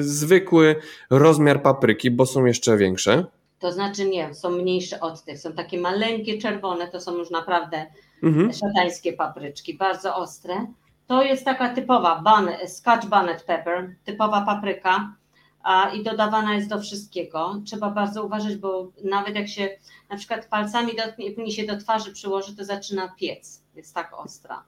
[0.00, 0.76] zwykły
[1.10, 3.24] rozmiar papryki, bo są jeszcze większe?
[3.58, 7.86] To znaczy nie, są mniejsze od tych, są takie maleńkie czerwone, to są już naprawdę
[8.24, 8.52] mhm.
[8.52, 10.66] szatańskie papryczki, bardzo ostre.
[11.06, 12.22] To jest taka typowa
[12.66, 15.14] scotch bonnet pepper, typowa papryka
[15.62, 17.60] a, i dodawana jest do wszystkiego.
[17.66, 19.68] Trzeba bardzo uważać, bo nawet jak się
[20.10, 24.64] na przykład palcami dotknie się do twarzy przyłoży, to zaczyna piec, jest tak ostra.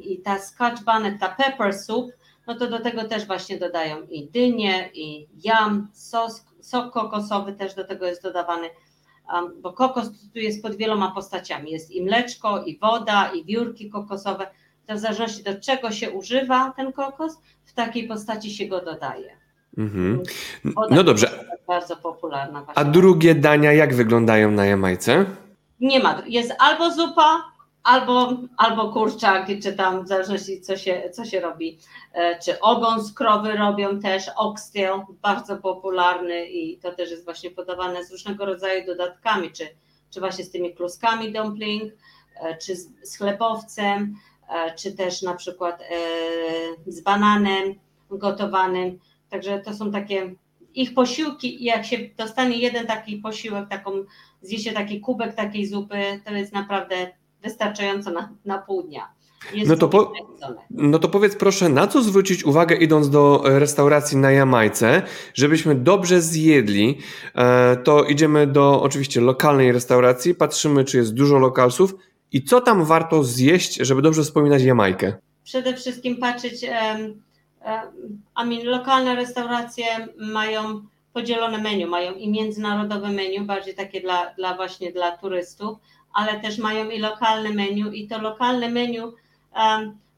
[0.00, 2.12] I ta scotch bonnet, ta pepper soup,
[2.46, 7.74] no to do tego też właśnie dodają i dynię, i jam, sos, sok kokosowy też
[7.74, 8.70] do tego jest dodawany
[9.62, 11.70] bo kokos tu jest pod wieloma postaciami.
[11.70, 14.46] Jest i mleczko, i woda, i wiórki kokosowe.
[14.86, 19.36] To w zależności do czego się używa ten kokos, w takiej postaci się go dodaje.
[19.78, 20.22] Mhm.
[20.90, 21.44] No dobrze.
[21.66, 22.62] Bardzo popularna.
[22.62, 22.82] Właśnie.
[22.82, 25.24] A drugie dania jak wyglądają na Jamajce?
[25.80, 26.22] Nie ma.
[26.26, 27.42] Jest albo zupa,
[27.82, 31.78] albo, albo kurczak, czy tam w zależności co się, co się robi.
[32.12, 37.50] E, czy ogon z krowy robią też, oxtail, bardzo popularny i to też jest właśnie
[37.50, 39.68] podawane z różnego rodzaju dodatkami, czy,
[40.10, 41.92] czy właśnie z tymi kluskami dumpling,
[42.40, 44.14] e, czy z, z chlebowcem,
[44.48, 45.82] e, czy też na przykład
[46.86, 47.74] z bananem
[48.10, 48.98] gotowanym.
[49.30, 50.34] Także to są takie
[50.74, 53.90] ich posiłki, jak się dostanie jeden taki posiłek, taką,
[54.42, 59.08] zje się taki kubek takiej zupy, to jest naprawdę wystarczająco na, na pół dnia.
[59.66, 60.12] No to, po,
[60.70, 65.02] no to powiedz proszę, na co zwrócić uwagę idąc do restauracji na Jamajce,
[65.34, 66.98] żebyśmy dobrze zjedli,
[67.34, 71.94] e, to idziemy do oczywiście lokalnej restauracji, patrzymy czy jest dużo lokalsów
[72.32, 75.12] i co tam warto zjeść, żeby dobrze wspominać Jamajkę?
[75.44, 76.62] Przede wszystkim patrzeć,
[78.44, 79.84] I mean, lokalne restauracje
[80.18, 85.78] mają podzielone menu, mają i międzynarodowe menu, bardziej takie dla, dla właśnie dla turystów,
[86.12, 89.12] ale też mają i lokalne menu i to lokalne menu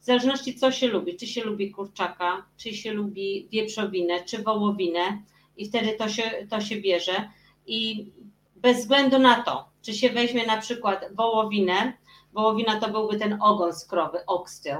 [0.01, 5.23] w zależności co się lubi, czy się lubi kurczaka, czy się lubi wieprzowinę, czy wołowinę
[5.57, 7.29] i wtedy to się, to się bierze.
[7.67, 8.11] I
[8.57, 11.93] bez względu na to, czy się weźmie na przykład wołowinę,
[12.33, 14.79] wołowina to byłby ten ogon z krowy, oxtail,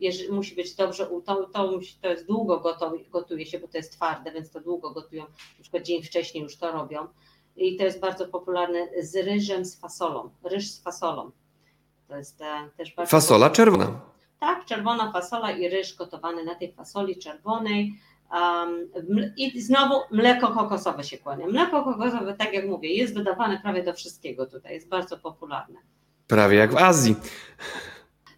[0.00, 3.92] jeżeli, musi być dobrze, to, to, to jest długo gotuje, gotuje się, bo to jest
[3.92, 7.06] twarde, więc to długo gotują, na przykład dzień wcześniej już to robią
[7.56, 11.30] i to jest bardzo popularne z ryżem z fasolą, ryż z fasolą.
[12.08, 14.00] To jest e, też bardzo Fasola czerwona.
[14.40, 18.00] Tak, czerwona fasola i ryż gotowany na tej fasoli czerwonej.
[18.32, 18.88] Um,
[19.36, 21.46] I znowu mleko kokosowe się kłania.
[21.46, 25.78] Mleko kokosowe, tak jak mówię, jest dodawane prawie do wszystkiego tutaj, jest bardzo popularne.
[26.26, 27.16] Prawie jak w Azji.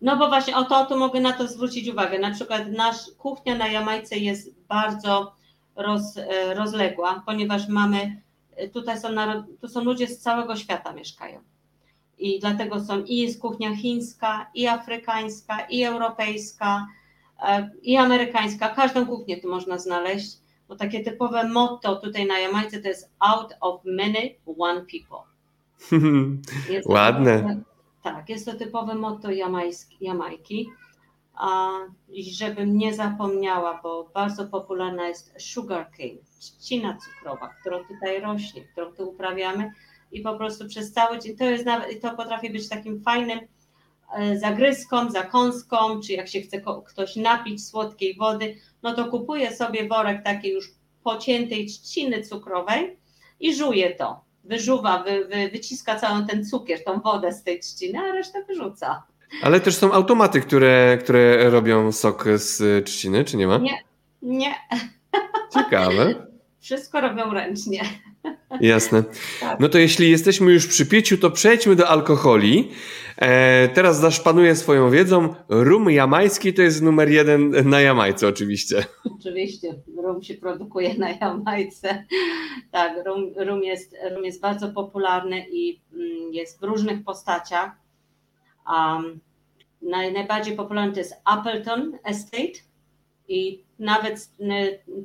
[0.03, 2.19] No bo właśnie o to, tu mogę na to zwrócić uwagę.
[2.19, 5.33] Na przykład nasz kuchnia na Jamajce jest bardzo
[5.77, 8.23] roz, e, rozległa, ponieważ mamy
[8.73, 11.41] tutaj są, narod, tu są ludzie z całego świata mieszkają.
[12.19, 16.87] I dlatego są i jest kuchnia chińska, i afrykańska, i europejska,
[17.43, 18.69] e, i amerykańska.
[18.69, 23.55] Każdą kuchnię tu można znaleźć, bo takie typowe motto tutaj na Jamajce to jest out
[23.61, 25.19] of many, one people.
[26.95, 27.43] Ładne.
[27.43, 27.49] To,
[28.03, 29.29] tak, jest to typowe motto
[30.01, 30.69] Jamajki
[32.09, 38.65] i żebym nie zapomniała, bo bardzo popularna jest sugar cane, trzcina cukrowa, którą tutaj rośnie,
[38.65, 39.73] którą tu uprawiamy
[40.13, 43.41] i po prostu przez cały dzień, to, jest nawet, to potrafi być takim fajnym
[44.15, 49.89] e, zagryzką, zakąską, czy jak się chce ktoś napić słodkiej wody, no to kupuje sobie
[49.89, 50.71] worek takiej już
[51.05, 52.97] pociętej trzciny cukrowej
[53.41, 54.21] i żuje to.
[54.45, 59.03] Wyżuwa, wy, wy, wyciska cały ten cukier, tą wodę z tej trzciny, a resztę wyrzuca.
[59.43, 63.59] Ale też są automaty, które, które robią sok z trzciny, czy nie ma?
[63.59, 63.79] Nie,
[64.23, 64.55] nie.
[65.55, 66.29] Ciekawe.
[66.61, 67.81] Wszystko robią ręcznie.
[68.61, 69.05] Jasne.
[69.41, 69.61] Tak.
[69.61, 72.71] No to jeśli jesteśmy już przy piciu, to przejdźmy do alkoholi.
[73.17, 75.35] E, teraz zaszpanuję swoją wiedzą.
[75.49, 78.85] Rum jamański to jest numer jeden na Jamajce oczywiście.
[79.19, 79.75] Oczywiście.
[80.05, 82.05] Rum się produkuje na Jamajce.
[82.71, 87.71] Tak, rum, rum, jest, rum jest bardzo popularny i mm, jest w różnych postaciach
[88.69, 89.21] Um,
[89.83, 92.69] naj, najbardziej popularny to jest Appleton Estate
[93.29, 94.31] i nawet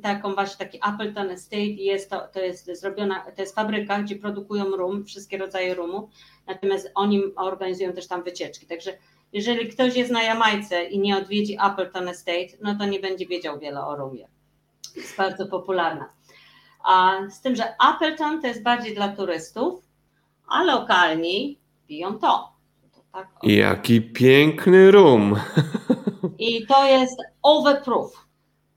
[0.02, 4.64] taką właśnie taki Appleton Estate jest to, to jest zrobiona, to jest fabryka, gdzie produkują
[4.64, 6.08] rum, wszystkie rodzaje rumu,
[6.46, 8.98] natomiast oni organizują też tam wycieczki, także
[9.32, 13.58] jeżeli ktoś jest na Jamajce i nie odwiedzi Appleton Estate, no to nie będzie wiedział
[13.58, 14.28] wiele o rumie.
[14.96, 16.12] Jest bardzo popularna.
[16.84, 19.82] A z tym, że Appleton to jest bardziej dla turystów,
[20.46, 22.53] a lokalni piją to.
[23.14, 23.28] Tak?
[23.42, 25.36] Jaki piękny rum.
[26.38, 28.26] I to jest overproof.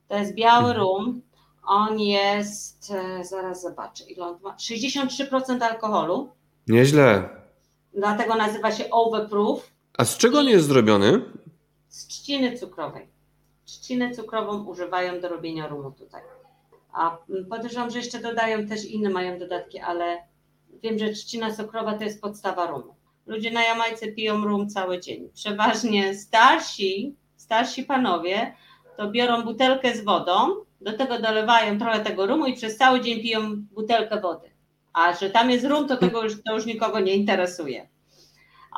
[0.07, 0.77] To jest biały mhm.
[0.77, 1.21] rum.
[1.67, 4.55] On jest, e, zaraz zobaczę, ile on ma.
[4.55, 6.29] 63% alkoholu.
[6.67, 7.29] Nieźle.
[7.93, 9.71] Dlatego nazywa się overproof.
[9.97, 11.21] A z czego on jest zrobiony?
[11.87, 13.07] Z trzciny cukrowej.
[13.65, 16.21] Trzcinę cukrową używają do robienia rumu tutaj.
[16.93, 17.17] A
[17.49, 20.17] podejrzewam, że jeszcze dodają też inne mają dodatki, ale
[20.83, 22.96] wiem, że trzcina cukrowa to jest podstawa rumu.
[23.27, 25.29] Ludzie na Jamajce piją rum cały dzień.
[25.33, 28.53] Przeważnie starsi, starsi panowie
[28.97, 33.21] to biorą butelkę z wodą, do tego dolewają trochę tego rumu i przez cały dzień
[33.21, 34.51] piją butelkę wody.
[34.93, 37.87] A że tam jest rum, to tego już, to już nikogo nie interesuje.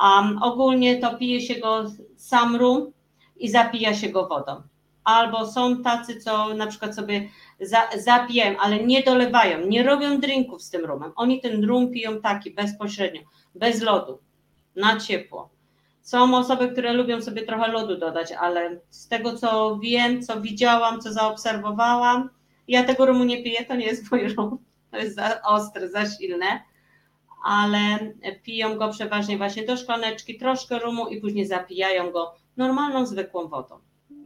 [0.02, 1.84] Um, ogólnie to pije się go
[2.16, 2.92] sam rum
[3.36, 4.62] i zapija się go wodą.
[5.04, 7.28] Albo są tacy, co na przykład sobie
[7.60, 11.12] za, zapijają, ale nie dolewają, nie robią drinków z tym rumem.
[11.16, 13.20] Oni ten rum piją taki bezpośrednio,
[13.54, 14.18] bez lodu
[14.76, 15.50] na ciepło.
[16.02, 21.00] Są osoby, które lubią sobie trochę lodu dodać, ale z tego co wiem, co widziałam,
[21.00, 22.30] co zaobserwowałam,
[22.68, 24.58] Ja tego rumu nie piję, to nie jest mój rum,
[24.90, 26.46] to jest za ostre, za silne,
[27.44, 27.78] ale
[28.42, 33.78] piją go przeważnie właśnie do szklaneczki, troszkę rumu i później zapijają go normalną, zwykłą wodą.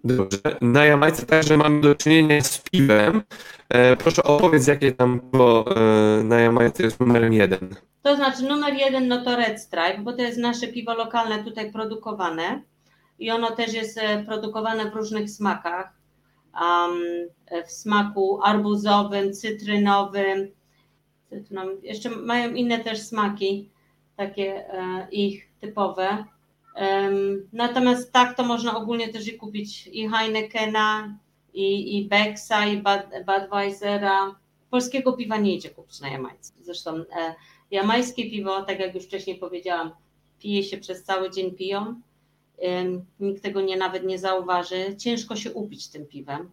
[0.05, 0.39] Dobrze.
[0.61, 3.23] Na Jamajce także mamy do czynienia z piwem.
[3.69, 7.75] E, proszę opowiedz, jakie tam było e, na Jamajce jest numerem jeden.
[8.05, 11.73] To znaczy numer jeden no to Red Stripe, bo to jest nasze piwo lokalne tutaj
[11.73, 12.63] produkowane
[13.19, 15.93] i ono też jest e, produkowane w różnych smakach.
[16.61, 17.01] Um,
[17.67, 20.51] w smaku arbuzowym, cytrynowym.
[21.83, 23.71] Jeszcze mają inne też smaki,
[24.17, 26.25] takie e, ich typowe.
[26.77, 31.19] Um, natomiast tak to można ogólnie też i kupić i Heinekena,
[31.55, 34.35] i, i Bexa, i Bad, Budweisera.
[34.71, 36.53] Polskiego piwa nie idzie kupić na Jamajce.
[36.61, 37.35] Zresztą e,
[37.75, 39.91] Jamajskie piwo, tak jak już wcześniej powiedziałam,
[40.39, 42.01] pije się przez cały dzień piją.
[43.21, 44.97] Nikt tego nie nawet nie zauważy.
[44.97, 46.51] Ciężko się upić tym piwem,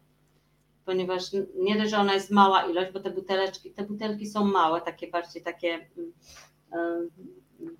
[0.85, 1.23] ponieważ
[1.55, 5.07] nie dość, że ona jest mała ilość, bo te buteleczki, te butelki są małe, takie
[5.07, 5.89] bardziej takie,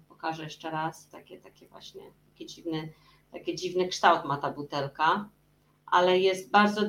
[0.10, 2.02] pokażę jeszcze raz, takie, takie właśnie,
[2.32, 2.94] taki dziwny,
[3.32, 5.30] taki dziwny kształt ma ta butelka,
[5.86, 6.82] ale jest bardzo,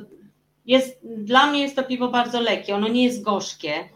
[0.66, 3.88] jest, dla mnie jest to piwo bardzo lekkie, ono nie jest gorzkie.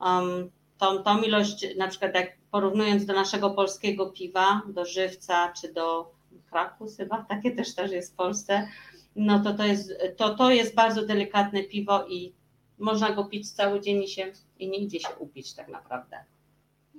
[0.00, 5.72] Um, tą, tą ilość, na przykład jak porównując do naszego polskiego piwa, do żywca czy
[5.72, 6.10] do
[6.50, 8.68] Krakus chyba, takie też też jest w Polsce,
[9.16, 12.32] no to to jest, to, to jest bardzo delikatne piwo i
[12.78, 16.16] można go pić cały dzień i, się, i nie idzie się upić tak naprawdę.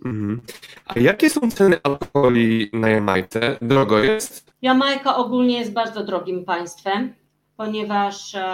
[0.06, 0.42] Mhm.
[0.86, 3.58] A jakie są ceny alkoholi na Jamajce?
[3.62, 4.52] Drogo jest?
[4.62, 7.14] Jamajka ogólnie jest bardzo drogim państwem,
[7.58, 8.48] ponieważ e,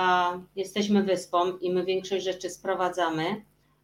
[0.56, 3.42] jesteśmy wyspą i my większość rzeczy sprowadzamy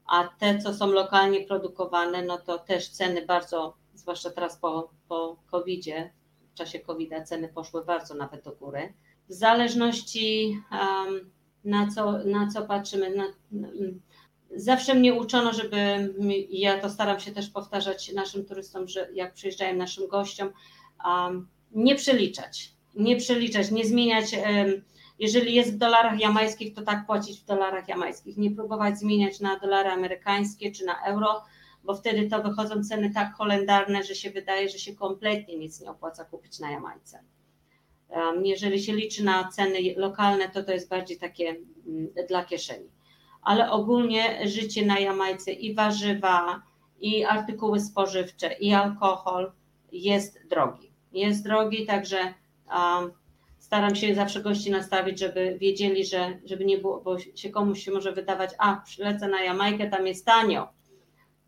[0.08, 5.38] a te, co są lokalnie produkowane, no to też ceny bardzo, zwłaszcza teraz po, po
[5.52, 6.12] COVID-zie,
[6.54, 8.94] w czasie COVID-a ceny poszły bardzo nawet do góry.
[9.30, 11.32] W zależności um,
[11.64, 13.24] na, co, na co patrzymy, na,
[14.56, 16.14] zawsze mnie uczono, żeby,
[16.50, 20.50] ja to staram się też powtarzać naszym turystom, że jak przyjeżdżają naszym gościom,
[21.06, 24.26] um, nie przeliczać, nie przeliczać, nie zmieniać
[25.20, 28.38] jeżeli jest w dolarach jamańskich, to tak płacić w dolarach jamańskich.
[28.38, 31.44] Nie próbować zmieniać na dolary amerykańskie czy na euro,
[31.84, 35.92] bo wtedy to wychodzą ceny tak holendarne, że się wydaje, że się kompletnie nic nie
[35.92, 37.24] opłaca kupić na Jamajce.
[38.44, 41.50] Jeżeli się liczy na ceny lokalne, to to jest bardziej takie
[41.88, 42.90] mm, dla kieszeni.
[43.42, 46.62] Ale ogólnie życie na Jamajce i warzywa,
[47.00, 49.52] i artykuły spożywcze, i alkohol
[49.92, 50.92] jest drogi.
[51.12, 52.34] Jest drogi, także
[53.68, 57.92] staram się zawsze gości nastawić, żeby wiedzieli, że żeby nie było, bo się komuś się
[57.92, 60.68] może wydawać, a przylecę na Jamajkę, tam jest tanio.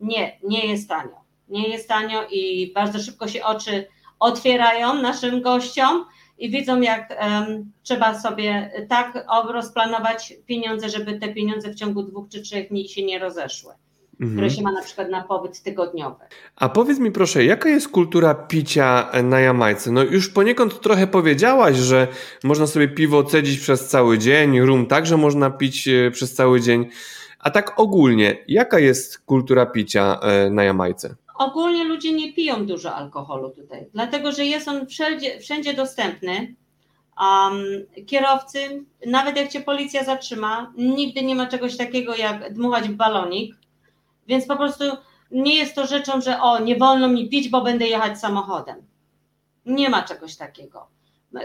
[0.00, 1.20] Nie, nie jest tanio.
[1.48, 3.86] Nie jest tanio i bardzo szybko się oczy
[4.18, 6.04] otwierają naszym gościom
[6.38, 12.28] i widzą, jak um, trzeba sobie tak rozplanować pieniądze, żeby te pieniądze w ciągu dwóch
[12.28, 13.74] czy trzech dni się nie rozeszły
[14.20, 14.32] mhm.
[14.32, 16.24] które się ma na przykład na pobyt tygodniowy.
[16.56, 19.92] A powiedz mi proszę, jaka jest kultura picia na Jamajce?
[19.92, 22.08] No już poniekąd trochę powiedziałaś, że
[22.44, 26.86] można sobie piwo cedzić przez cały dzień, rum także można pić e, przez cały dzień.
[27.38, 31.16] A tak ogólnie, jaka jest kultura picia e, na Jamajce?
[31.38, 36.54] Ogólnie ludzie nie piją dużo alkoholu tutaj, dlatego że jest on wszędzie, wszędzie dostępny.
[37.20, 37.64] Um,
[38.06, 43.54] kierowcy, nawet jak cię policja zatrzyma, nigdy nie ma czegoś takiego jak dmuchać w balonik.
[44.30, 44.84] Więc po prostu
[45.30, 48.76] nie jest to rzeczą, że o, nie wolno mi pić, bo będę jechać samochodem.
[49.66, 50.88] Nie ma czegoś takiego.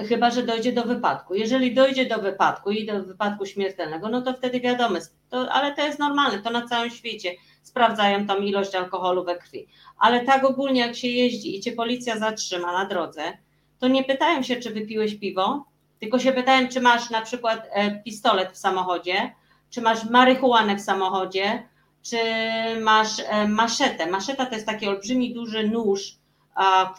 [0.10, 1.36] Chyba, że dojdzie do wypadku.
[1.36, 5.82] Jeżeli dojdzie do wypadku i do wypadku śmiertelnego, no to wtedy wiadomo, to, ale to
[5.82, 7.32] jest normalne, to na całym świecie
[7.64, 9.68] sprawdzają tam ilość alkoholu we krwi.
[9.98, 13.22] Ale tak ogólnie, jak się jeździ i cię policja zatrzyma na drodze,
[13.80, 15.66] to nie pytają się, czy wypiłeś piwo,
[16.00, 19.36] tylko się pytają, czy masz na przykład e, pistolet w samochodzie,
[19.70, 21.64] czy masz marihuanę w samochodzie,
[22.10, 22.18] czy
[22.82, 24.08] masz e, maszetę.
[24.08, 26.16] Maszeta to jest taki olbrzymi, duży nóż,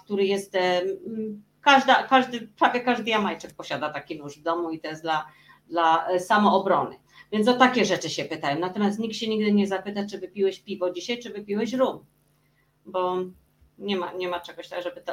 [0.04, 0.82] który jest, e,
[1.60, 5.26] każda, każdy, prawie każdy Jamajczyk posiada taki nóż w domu i to jest dla,
[5.68, 6.96] dla e, samoobrony.
[7.32, 8.58] Więc o takie rzeczy się pytają.
[8.58, 12.04] Natomiast nikt się nigdy nie zapyta, czy wypiłeś piwo dzisiaj, czy wypiłeś rum.
[12.86, 13.16] Bo
[13.78, 15.12] nie ma, nie ma czegoś tak, żeby to,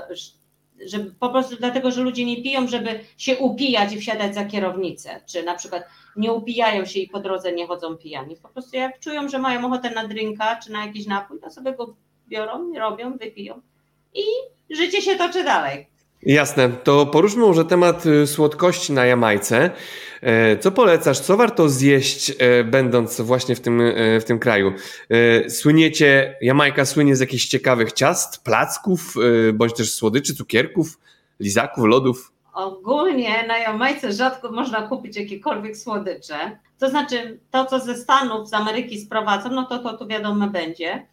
[0.86, 5.22] żeby po prostu dlatego, że ludzie nie piją, żeby się upijać i wsiadać za kierownicę,
[5.26, 5.84] czy na przykład
[6.16, 8.36] nie upijają się i po drodze nie chodzą pijani.
[8.36, 11.74] Po prostu jak czują, że mają ochotę na drinka czy na jakiś napój, to sobie
[11.74, 11.96] go
[12.28, 13.62] biorą, robią, wypiją
[14.14, 14.24] i
[14.76, 15.93] życie się toczy dalej.
[16.26, 19.72] Jasne, to poruszmy może temat y, słodkości na Jamajce.
[20.22, 24.74] E, co polecasz, co warto zjeść, e, będąc właśnie w tym, e, w tym kraju?
[25.50, 29.16] Słyniecie, Jamajka słynie z jakichś ciekawych ciast, placków,
[29.54, 31.00] bądź też słodyczy, cukierków,
[31.40, 32.34] lizaków, lodów?
[32.54, 36.60] ogólnie na Jamajce rzadko można kupić jakiekolwiek słodycze.
[36.80, 41.08] To znaczy, to co ze Stanów, z Ameryki sprowadzą, no to to tu wiadomo będzie.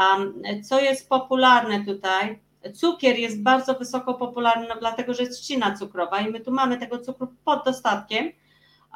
[0.00, 2.38] Um, co jest popularne tutaj?
[2.74, 6.78] Cukier jest bardzo wysoko popularny, no, dlatego że jest trzcina cukrowa i my tu mamy
[6.78, 8.32] tego cukru pod dostatkiem.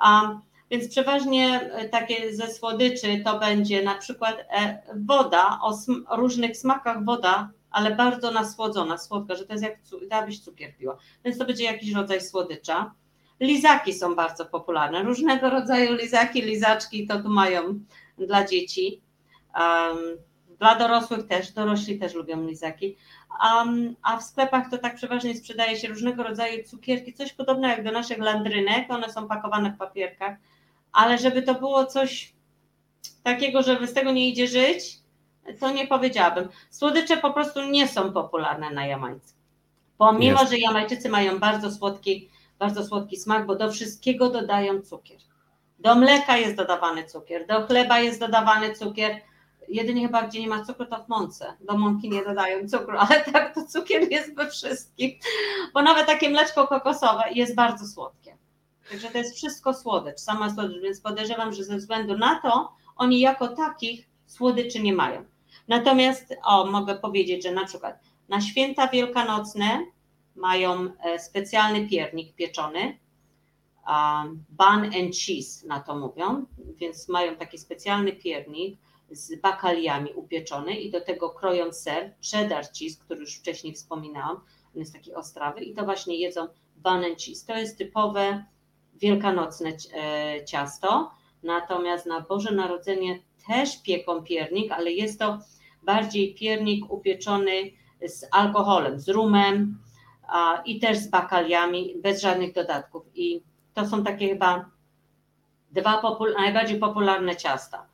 [0.04, 0.40] Um,
[0.70, 6.56] więc przeważnie e, takie ze słodyczy to będzie na przykład e, woda o, sm różnych
[6.56, 10.96] smakach woda, ale bardzo nasłodzona, słodka, że to jest jak dałabyś cukier piła.
[11.24, 12.94] Więc to będzie jakiś rodzaj słodycza.
[13.40, 17.80] Lizaki są bardzo popularne, różnego rodzaju lizaki, lizaczki to tu mają
[18.18, 19.00] dla dzieci.
[19.58, 19.98] Um,
[20.58, 22.96] dla dorosłych też, dorośli też lubią lizaki.
[23.42, 27.84] Um, a w sklepach to tak przeważnie sprzedaje się różnego rodzaju cukierki, coś podobnego jak
[27.84, 30.36] do naszych landrynek, one są pakowane w papierkach,
[30.92, 32.32] ale żeby to było coś
[33.22, 34.98] takiego, żeby z tego nie idzie żyć,
[35.60, 36.48] to nie powiedziałabym.
[36.70, 39.34] Słodycze po prostu nie są popularne na Jamajce.
[39.98, 40.52] Pomimo, Jest.
[40.52, 45.18] że Jamajczycy mają bardzo słodki, bardzo słodki smak, bo do wszystkiego dodają cukier.
[45.78, 49.20] Do mleka jest dodawany cukier, do chleba jest dodawany cukier.
[49.68, 51.56] Jedynie chyba, gdzie nie ma cukru, to w mące.
[51.60, 55.10] Do mąki nie dodają cukru, ale tak to cukier jest we wszystkim.
[55.74, 58.36] Bo nawet takie mleczko kokosowe jest bardzo słodkie.
[58.90, 63.20] Także to jest wszystko słodycz, sama słodycz, więc podejrzewam, że ze względu na to oni
[63.20, 65.24] jako takich słodyczy nie mają.
[65.68, 69.86] Natomiast, o, mogę powiedzieć, że na przykład na święta wielkanocne
[70.36, 72.98] mają e, specjalny piernik pieczony,
[74.48, 76.46] bun and cheese na to mówią,
[76.76, 78.78] więc mają taki specjalny piernik
[79.14, 84.36] z bakaliami upieczony i do tego kroją ser, cheddar cheese, który już wcześniej wspominałam,
[84.74, 87.46] on jest taki ostrawy i to właśnie jedzą bun and cheese.
[87.46, 88.44] To jest typowe
[88.94, 91.10] wielkanocne e, ciasto,
[91.42, 95.38] natomiast na Boże Narodzenie też pieką piernik, ale jest to
[95.82, 97.52] bardziej piernik upieczony
[98.06, 99.78] z alkoholem, z rumem
[100.28, 103.02] a, i też z bakaliami, bez żadnych dodatków.
[103.14, 103.42] I
[103.74, 104.70] to są takie chyba
[105.70, 106.02] dwa
[106.38, 107.86] najbardziej popularne ciasta.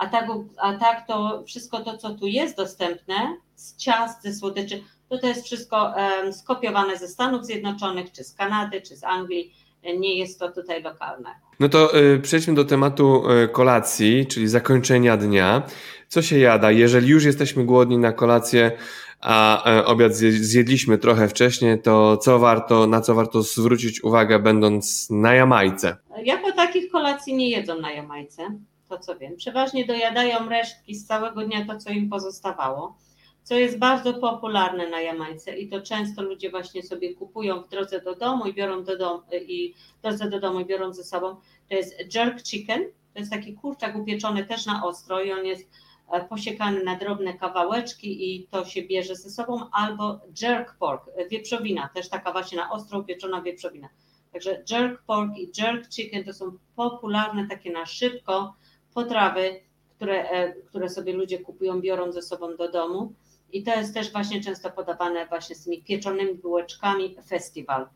[0.00, 0.26] A tak,
[0.56, 5.26] a tak to wszystko to, co tu jest dostępne z ciast, ze słodyczy, to to
[5.26, 5.94] jest wszystko
[6.32, 9.54] skopiowane ze Stanów Zjednoczonych, czy z Kanady, czy z Anglii.
[9.98, 11.30] Nie jest to tutaj lokalne.
[11.60, 15.62] No to y, przejdźmy do tematu y, kolacji, czyli zakończenia dnia.
[16.08, 16.70] Co się jada?
[16.70, 18.72] Jeżeli już jesteśmy głodni na kolację,
[19.20, 25.10] a y, obiad zjedliśmy trochę wcześniej, to co warto, na co warto zwrócić uwagę, będąc
[25.10, 25.96] na Jamajce?
[26.24, 28.42] Jako takich kolacji nie jedzą na Jamajce,
[28.90, 29.36] to co wiem.
[29.36, 32.98] Przeważnie dojadają resztki z całego dnia, to co im pozostawało
[33.42, 38.00] co jest bardzo popularne na Jamajce i to często ludzie właśnie sobie kupują w drodze
[38.00, 41.36] do domu i biorą do domu i drodze do domu i biorą ze sobą.
[41.68, 42.84] To jest jerk chicken,
[43.14, 45.70] to jest taki kurczak upieczony też na ostro i on jest
[46.12, 51.28] e, posiekany na drobne kawałeczki i to się bierze ze sobą, albo jerk pork, e,
[51.28, 53.88] wieprzowina, też taka właśnie na ostro upieczona wieprzowina.
[54.32, 58.54] Także jerk pork i jerk chicken to są popularne takie na szybko
[58.94, 59.60] potrawy,
[59.96, 63.12] które, e, które sobie ludzie kupują, biorą ze sobą do domu.
[63.52, 67.86] I to jest też właśnie często podawane właśnie z tymi pieczonymi bułeczkami festiwal,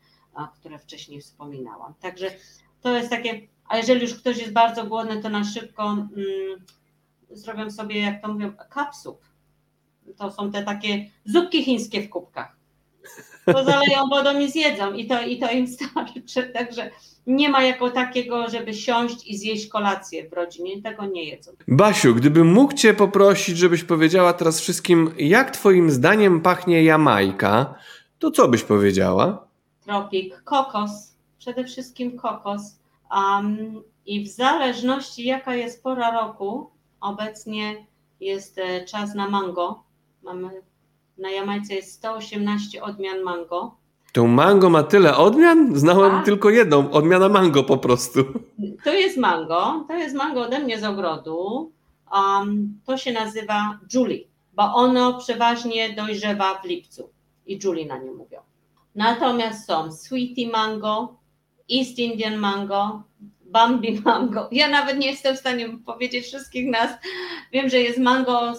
[0.59, 1.93] które wcześniej wspominałam.
[2.01, 2.31] Także
[2.81, 6.07] to jest takie, a jeżeli już ktoś jest bardzo głodny, to na szybko mm,
[7.29, 9.21] zrobią sobie, jak to mówią, kapsup.
[10.17, 12.57] To są te takie zupki chińskie w kubkach.
[13.45, 16.43] To zaleją wodą i zjedzą i to, i to im starczy.
[16.53, 16.91] Także
[17.27, 20.81] nie ma jako takiego, żeby siąść i zjeść kolację w rodzinie.
[20.81, 21.51] Tego nie jedzą.
[21.67, 27.75] Basiu, gdybym mógł Cię poprosić, żebyś powiedziała teraz wszystkim, jak Twoim zdaniem pachnie Jamajka,
[28.19, 29.47] to co byś powiedziała?
[29.85, 31.15] Tropik, kokos.
[31.37, 32.61] Przede wszystkim kokos.
[33.11, 36.69] Um, I w zależności jaka jest pora roku,
[37.01, 37.85] obecnie
[38.19, 39.83] jest e, czas na mango.
[40.23, 40.49] Mamy,
[41.17, 43.77] na Jamajce jest 118 odmian mango
[44.15, 45.75] to mango ma tyle odmian?
[45.75, 46.25] Znałem tak.
[46.25, 48.19] tylko jedną, odmiana mango po prostu.
[48.83, 51.71] To jest mango, to jest mango ode mnie z ogrodu.
[52.11, 57.09] Um, to się nazywa Julie, bo ono przeważnie dojrzewa w lipcu
[57.45, 58.39] i Julie na nie mówią.
[58.95, 61.15] Natomiast są Sweetie Mango,
[61.77, 63.03] East Indian Mango,
[63.45, 64.47] Bambi Mango.
[64.51, 66.91] Ja nawet nie jestem w stanie powiedzieć wszystkich nas.
[67.51, 68.53] Wiem, że jest mango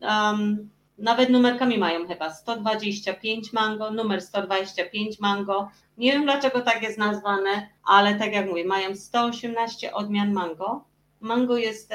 [0.00, 0.70] um,
[1.02, 5.68] nawet numerkami mają chyba 125 mango, numer 125 mango.
[5.98, 10.84] Nie wiem dlaczego tak jest nazwane, ale tak jak mówię, mają 118 odmian mango.
[11.20, 11.92] Mango jest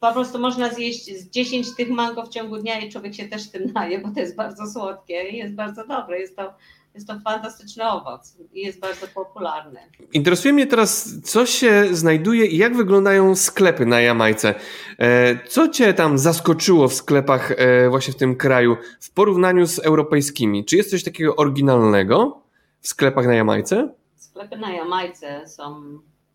[0.00, 3.50] po prostu można zjeść z 10 tych mango w ciągu dnia i człowiek się też
[3.50, 6.20] tym naje, bo to jest bardzo słodkie i jest bardzo dobre.
[6.20, 6.54] Jest to
[6.94, 9.80] jest to fantastyczny owoc i jest bardzo popularny.
[10.12, 14.54] Interesuje mnie teraz, co się znajduje i jak wyglądają sklepy na Jamajce.
[14.98, 19.78] E, co Cię tam zaskoczyło w sklepach e, właśnie w tym kraju w porównaniu z
[19.78, 20.64] europejskimi?
[20.64, 22.42] Czy jest coś takiego oryginalnego?
[22.82, 23.94] w sklepach na Jamajce?
[24.16, 25.82] Sklepy na Jamajce są,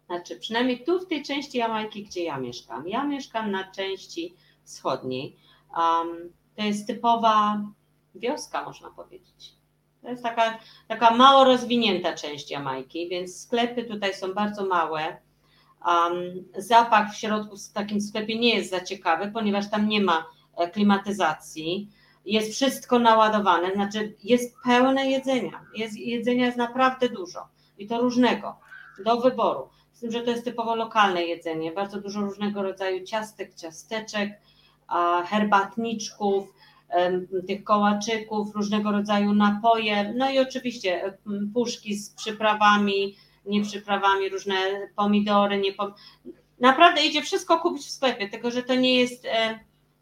[0.05, 2.87] znaczy przynajmniej tu w tej części Jamajki, gdzie ja mieszkam.
[2.87, 5.37] Ja mieszkam na części wschodniej.
[5.77, 7.61] Um, to jest typowa
[8.15, 9.56] wioska, można powiedzieć.
[10.07, 15.17] To jest taka, taka mało rozwinięta część Jamajki, więc sklepy tutaj są bardzo małe.
[15.85, 16.13] Um,
[16.57, 20.25] zapach w środku w takim sklepie nie jest za ciekawy, ponieważ tam nie ma
[20.57, 21.89] e, klimatyzacji.
[22.25, 25.61] Jest wszystko naładowane, znaczy jest pełne jedzenia.
[25.75, 27.47] Jest, jedzenia jest naprawdę dużo
[27.77, 28.59] i to różnego,
[29.05, 29.69] do wyboru.
[29.93, 34.41] Z tym, że to jest typowo lokalne jedzenie, bardzo dużo różnego rodzaju ciastek, ciasteczek,
[35.25, 36.53] herbatniczków,
[37.47, 41.17] tych kołaczyków, różnego rodzaju napoje, no i oczywiście
[41.53, 43.15] puszki z przyprawami,
[43.45, 44.55] nieprzyprawami, różne
[44.95, 45.93] pomidory, nie pom...
[46.59, 49.59] naprawdę idzie wszystko kupić w sklepie, tylko że to nie jest e,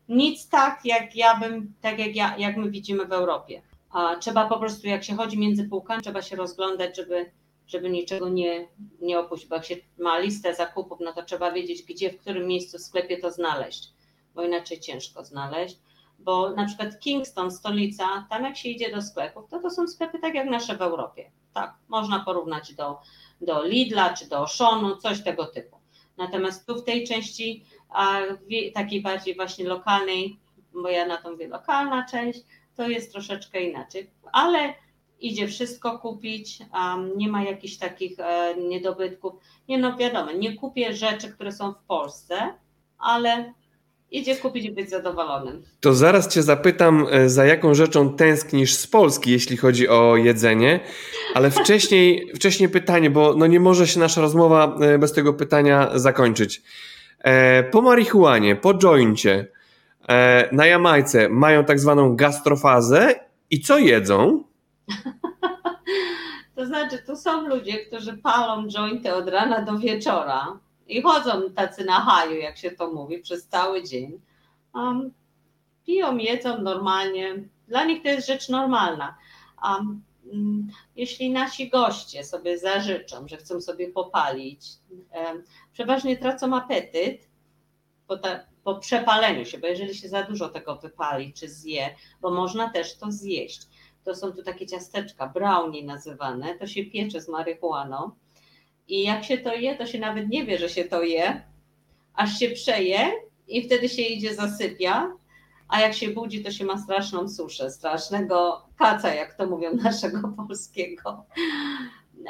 [0.09, 3.61] nic tak, jak ja bym, tak jak, ja, jak my widzimy w Europie.
[3.89, 7.31] A trzeba po prostu, jak się chodzi między półkami, trzeba się rozglądać, żeby,
[7.67, 8.67] żeby niczego nie,
[9.01, 12.47] nie opuścić, bo jak się ma listę zakupów, no to trzeba wiedzieć, gdzie, w którym
[12.47, 13.93] miejscu w sklepie to znaleźć,
[14.35, 15.77] bo inaczej ciężko znaleźć
[16.19, 20.19] bo na przykład Kingston, stolica, tam jak się idzie do sklepów, to to są sklepy
[20.19, 21.31] tak jak nasze w Europie.
[21.53, 22.97] Tak, można porównać do,
[23.41, 25.77] do Lidla czy do Oshonu, coś tego typu.
[26.17, 28.19] Natomiast tu w tej części a,
[28.73, 30.39] takiej bardziej właśnie lokalnej,
[30.73, 32.39] bo ja na to mówię lokalna część,
[32.75, 34.73] to jest troszeczkę inaczej, ale
[35.19, 39.33] idzie wszystko kupić, um, nie ma jakichś takich e, niedobytków.
[39.67, 42.53] Nie no wiadomo, nie kupię rzeczy, które są w Polsce,
[42.97, 43.53] ale
[44.11, 45.63] idzie kupić i być zadowolonym.
[45.79, 50.79] To zaraz Cię zapytam, e, za jaką rzeczą tęsknisz z Polski, jeśli chodzi o jedzenie,
[51.33, 55.89] ale wcześniej, wcześniej pytanie, bo no nie może się nasza rozmowa e, bez tego pytania
[55.95, 56.61] zakończyć.
[57.19, 59.47] E, po marihuanie, po joincie,
[60.51, 63.15] na Jamajce mają tak zwaną gastrofazę
[63.49, 64.43] i co jedzą?
[66.55, 71.85] To znaczy, to są ludzie, którzy palą jointy od rana do wieczora i chodzą tacy
[71.85, 74.21] na haju, jak się to mówi, przez cały dzień.
[74.73, 75.13] Um,
[75.85, 77.35] piją, jedzą normalnie.
[77.67, 79.17] Dla nich to jest rzecz normalna.
[79.63, 80.01] Um,
[80.95, 84.67] jeśli nasi goście sobie zażyczą, że chcą sobie popalić,
[85.11, 87.29] um, przeważnie tracą apetyt
[88.07, 92.31] po, ta, po przepaleniu się, bo jeżeli się za dużo tego wypali czy zje, bo
[92.31, 93.61] można też to zjeść.
[94.03, 98.11] To są tu takie ciasteczka, brownie nazywane, to się piecze z marihuaną
[98.87, 101.41] i jak się to je, to się nawet nie wie, że się to je,
[102.13, 103.11] aż się przeje
[103.47, 105.11] i wtedy się idzie zasypia,
[105.67, 110.27] a jak się budzi, to się ma straszną suszę, strasznego kaca, jak to mówią naszego
[110.27, 111.25] polskiego.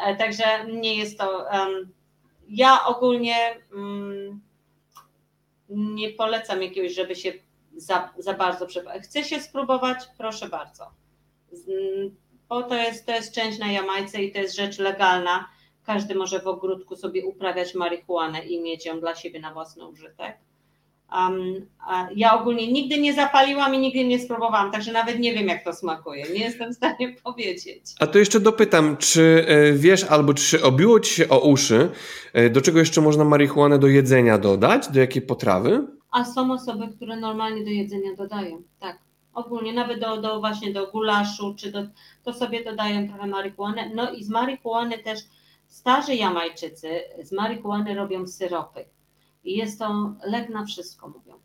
[0.05, 0.43] E, także
[0.73, 1.47] nie jest to.
[1.51, 1.91] Um,
[2.49, 3.35] ja ogólnie
[3.73, 4.41] um,
[5.69, 7.33] nie polecam jakiegoś, żeby się
[7.77, 9.03] za, za bardzo przepalić.
[9.03, 10.91] Chce się spróbować, proszę bardzo.
[12.49, 15.49] Bo to jest, to jest część na Jamajce i to jest rzecz legalna
[15.85, 20.37] każdy może w ogródku sobie uprawiać marihuanę i mieć ją dla siebie na własny użytek.
[21.11, 21.65] Um,
[22.15, 25.73] ja ogólnie nigdy nie zapaliłam i nigdy nie spróbowałam, także nawet nie wiem, jak to
[25.73, 26.25] smakuje.
[26.33, 27.83] Nie jestem w stanie powiedzieć.
[27.99, 31.89] A to jeszcze dopytam, czy e, wiesz albo czy obiło ci się o uszy,
[32.33, 34.87] e, do czego jeszcze można marihuanę do jedzenia dodać?
[34.87, 35.87] Do jakiej potrawy?
[36.11, 38.97] A są osoby, które normalnie do jedzenia dodają, tak.
[39.33, 41.83] Ogólnie nawet do, do właśnie do gulaszu, czy do,
[42.23, 43.91] to sobie dodają trochę marihuanę.
[43.95, 45.19] No i z marihuany też
[45.75, 48.85] Starzy Jamajczycy z marihuany robią syropy.
[49.43, 51.39] I jest to lek na wszystko, mówią.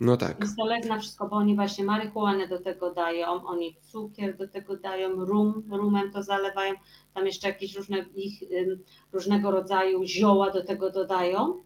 [0.00, 0.40] No tak.
[0.40, 4.48] Jest to lek na wszystko, bo oni właśnie marihuanę do tego dają, oni cukier do
[4.48, 6.74] tego dają, rum, rumem to zalewają,
[7.14, 8.42] tam jeszcze jakieś różne, ich,
[9.12, 11.62] różnego rodzaju zioła do tego dodają.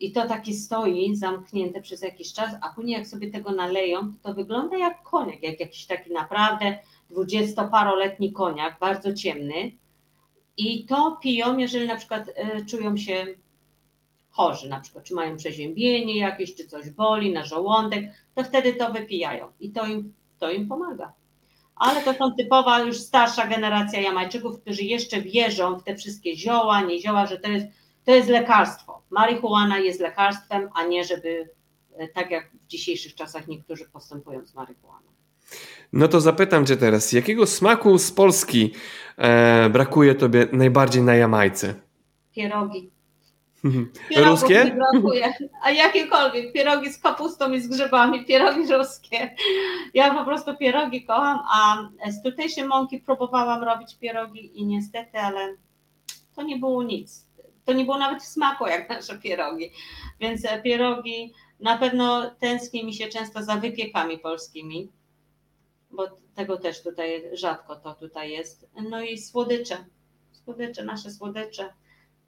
[0.00, 4.34] I to taki stoi zamknięte przez jakiś czas, a później jak sobie tego naleją, to
[4.34, 6.78] wygląda jak koniak, jak jakiś taki naprawdę
[7.10, 9.72] dwudziestoparoletni koniak, bardzo ciemny
[10.56, 13.26] i to piją, jeżeli na przykład e, czują się
[14.30, 18.04] chorzy, na przykład czy mają przeziębienie jakieś, czy coś boli na żołądek,
[18.34, 21.12] to wtedy to wypijają i to im, to im pomaga.
[21.76, 26.80] Ale to są typowa już starsza generacja Jamajczyków, którzy jeszcze wierzą w te wszystkie zioła,
[26.80, 27.66] nie zioła, że to jest,
[28.04, 29.02] to jest lekarstwo.
[29.10, 31.50] Marihuana jest lekarstwem, a nie żeby
[31.96, 35.06] e, tak jak w dzisiejszych czasach niektórzy postępują z marihuaną.
[35.96, 38.72] No to zapytam Cię teraz, jakiego smaku z Polski
[39.18, 41.74] e, brakuje Tobie najbardziej na Jamajce?
[42.34, 42.90] Pierogi.
[44.08, 44.64] Pierogów ruskie?
[44.64, 45.34] Mi brakuje.
[45.62, 46.52] A jakiekolwiek.
[46.52, 48.24] Pierogi z kapustą i z grzybami.
[48.24, 49.34] Pierogi ruskie.
[49.94, 55.56] Ja po prostu pierogi kocham, a z tutejszej mąki próbowałam robić pierogi i niestety, ale
[56.34, 57.26] to nie było nic.
[57.64, 59.70] To nie było nawet w smaku jak nasze pierogi.
[60.20, 64.95] Więc e, pierogi na pewno tęskni mi się często za wypiekami polskimi
[65.90, 68.68] bo tego też tutaj rzadko to tutaj jest.
[68.90, 69.76] No i słodycze,
[70.44, 71.72] słodycze, nasze słodycze,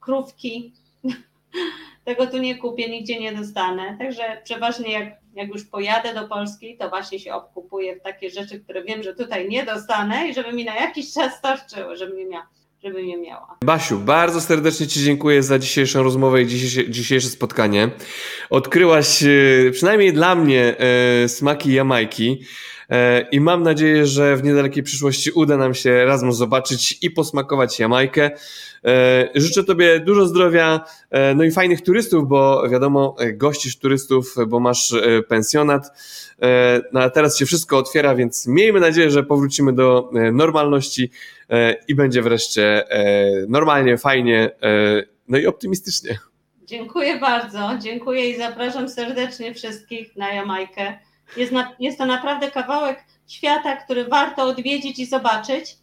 [0.01, 0.73] krówki.
[2.05, 3.97] Tego tu nie kupię, nigdzie nie dostanę.
[3.99, 8.61] Także przeważnie jak, jak już pojadę do Polski, to właśnie się obkupuję w takie rzeczy,
[8.61, 12.27] które wiem, że tutaj nie dostanę i żeby mi na jakiś czas starczyło, żebym je
[12.27, 12.49] miała
[12.83, 13.57] żeby je miała.
[13.65, 17.91] Basiu, bardzo serdecznie Ci dziękuję za dzisiejszą rozmowę i dzisiejsze, dzisiejsze spotkanie.
[18.51, 22.45] Odkryłaś e, przynajmniej dla mnie e, smaki Jamajki.
[22.91, 27.79] E, I mam nadzieję, że w niedalekiej przyszłości uda nam się razem zobaczyć i posmakować
[27.79, 28.31] Jamajkę.
[29.35, 30.81] Życzę Tobie dużo zdrowia,
[31.37, 34.95] no i fajnych turystów, bo wiadomo, gościsz turystów, bo masz
[35.29, 35.93] pensjonat.
[36.93, 41.11] No a teraz się wszystko otwiera, więc miejmy nadzieję, że powrócimy do normalności
[41.89, 42.85] i będzie wreszcie
[43.49, 44.51] normalnie, fajnie,
[45.29, 46.19] no i optymistycznie.
[46.65, 50.99] Dziękuję bardzo, dziękuję i zapraszam serdecznie wszystkich na Jamajkę.
[51.37, 55.77] Jest, na, jest to naprawdę kawałek świata, który warto odwiedzić i zobaczyć.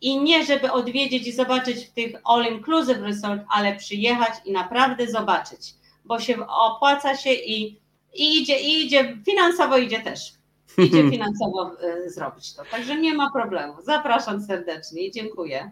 [0.00, 5.74] I nie, żeby odwiedzić i zobaczyć w tych all-inclusive resort, ale przyjechać i naprawdę zobaczyć,
[6.04, 7.80] bo się opłaca się i,
[8.14, 10.32] i idzie, i idzie, finansowo idzie też.
[10.78, 11.72] Idzie finansowo
[12.06, 12.62] y, zrobić to.
[12.70, 13.74] Także nie ma problemu.
[13.82, 15.70] Zapraszam serdecznie i dziękuję.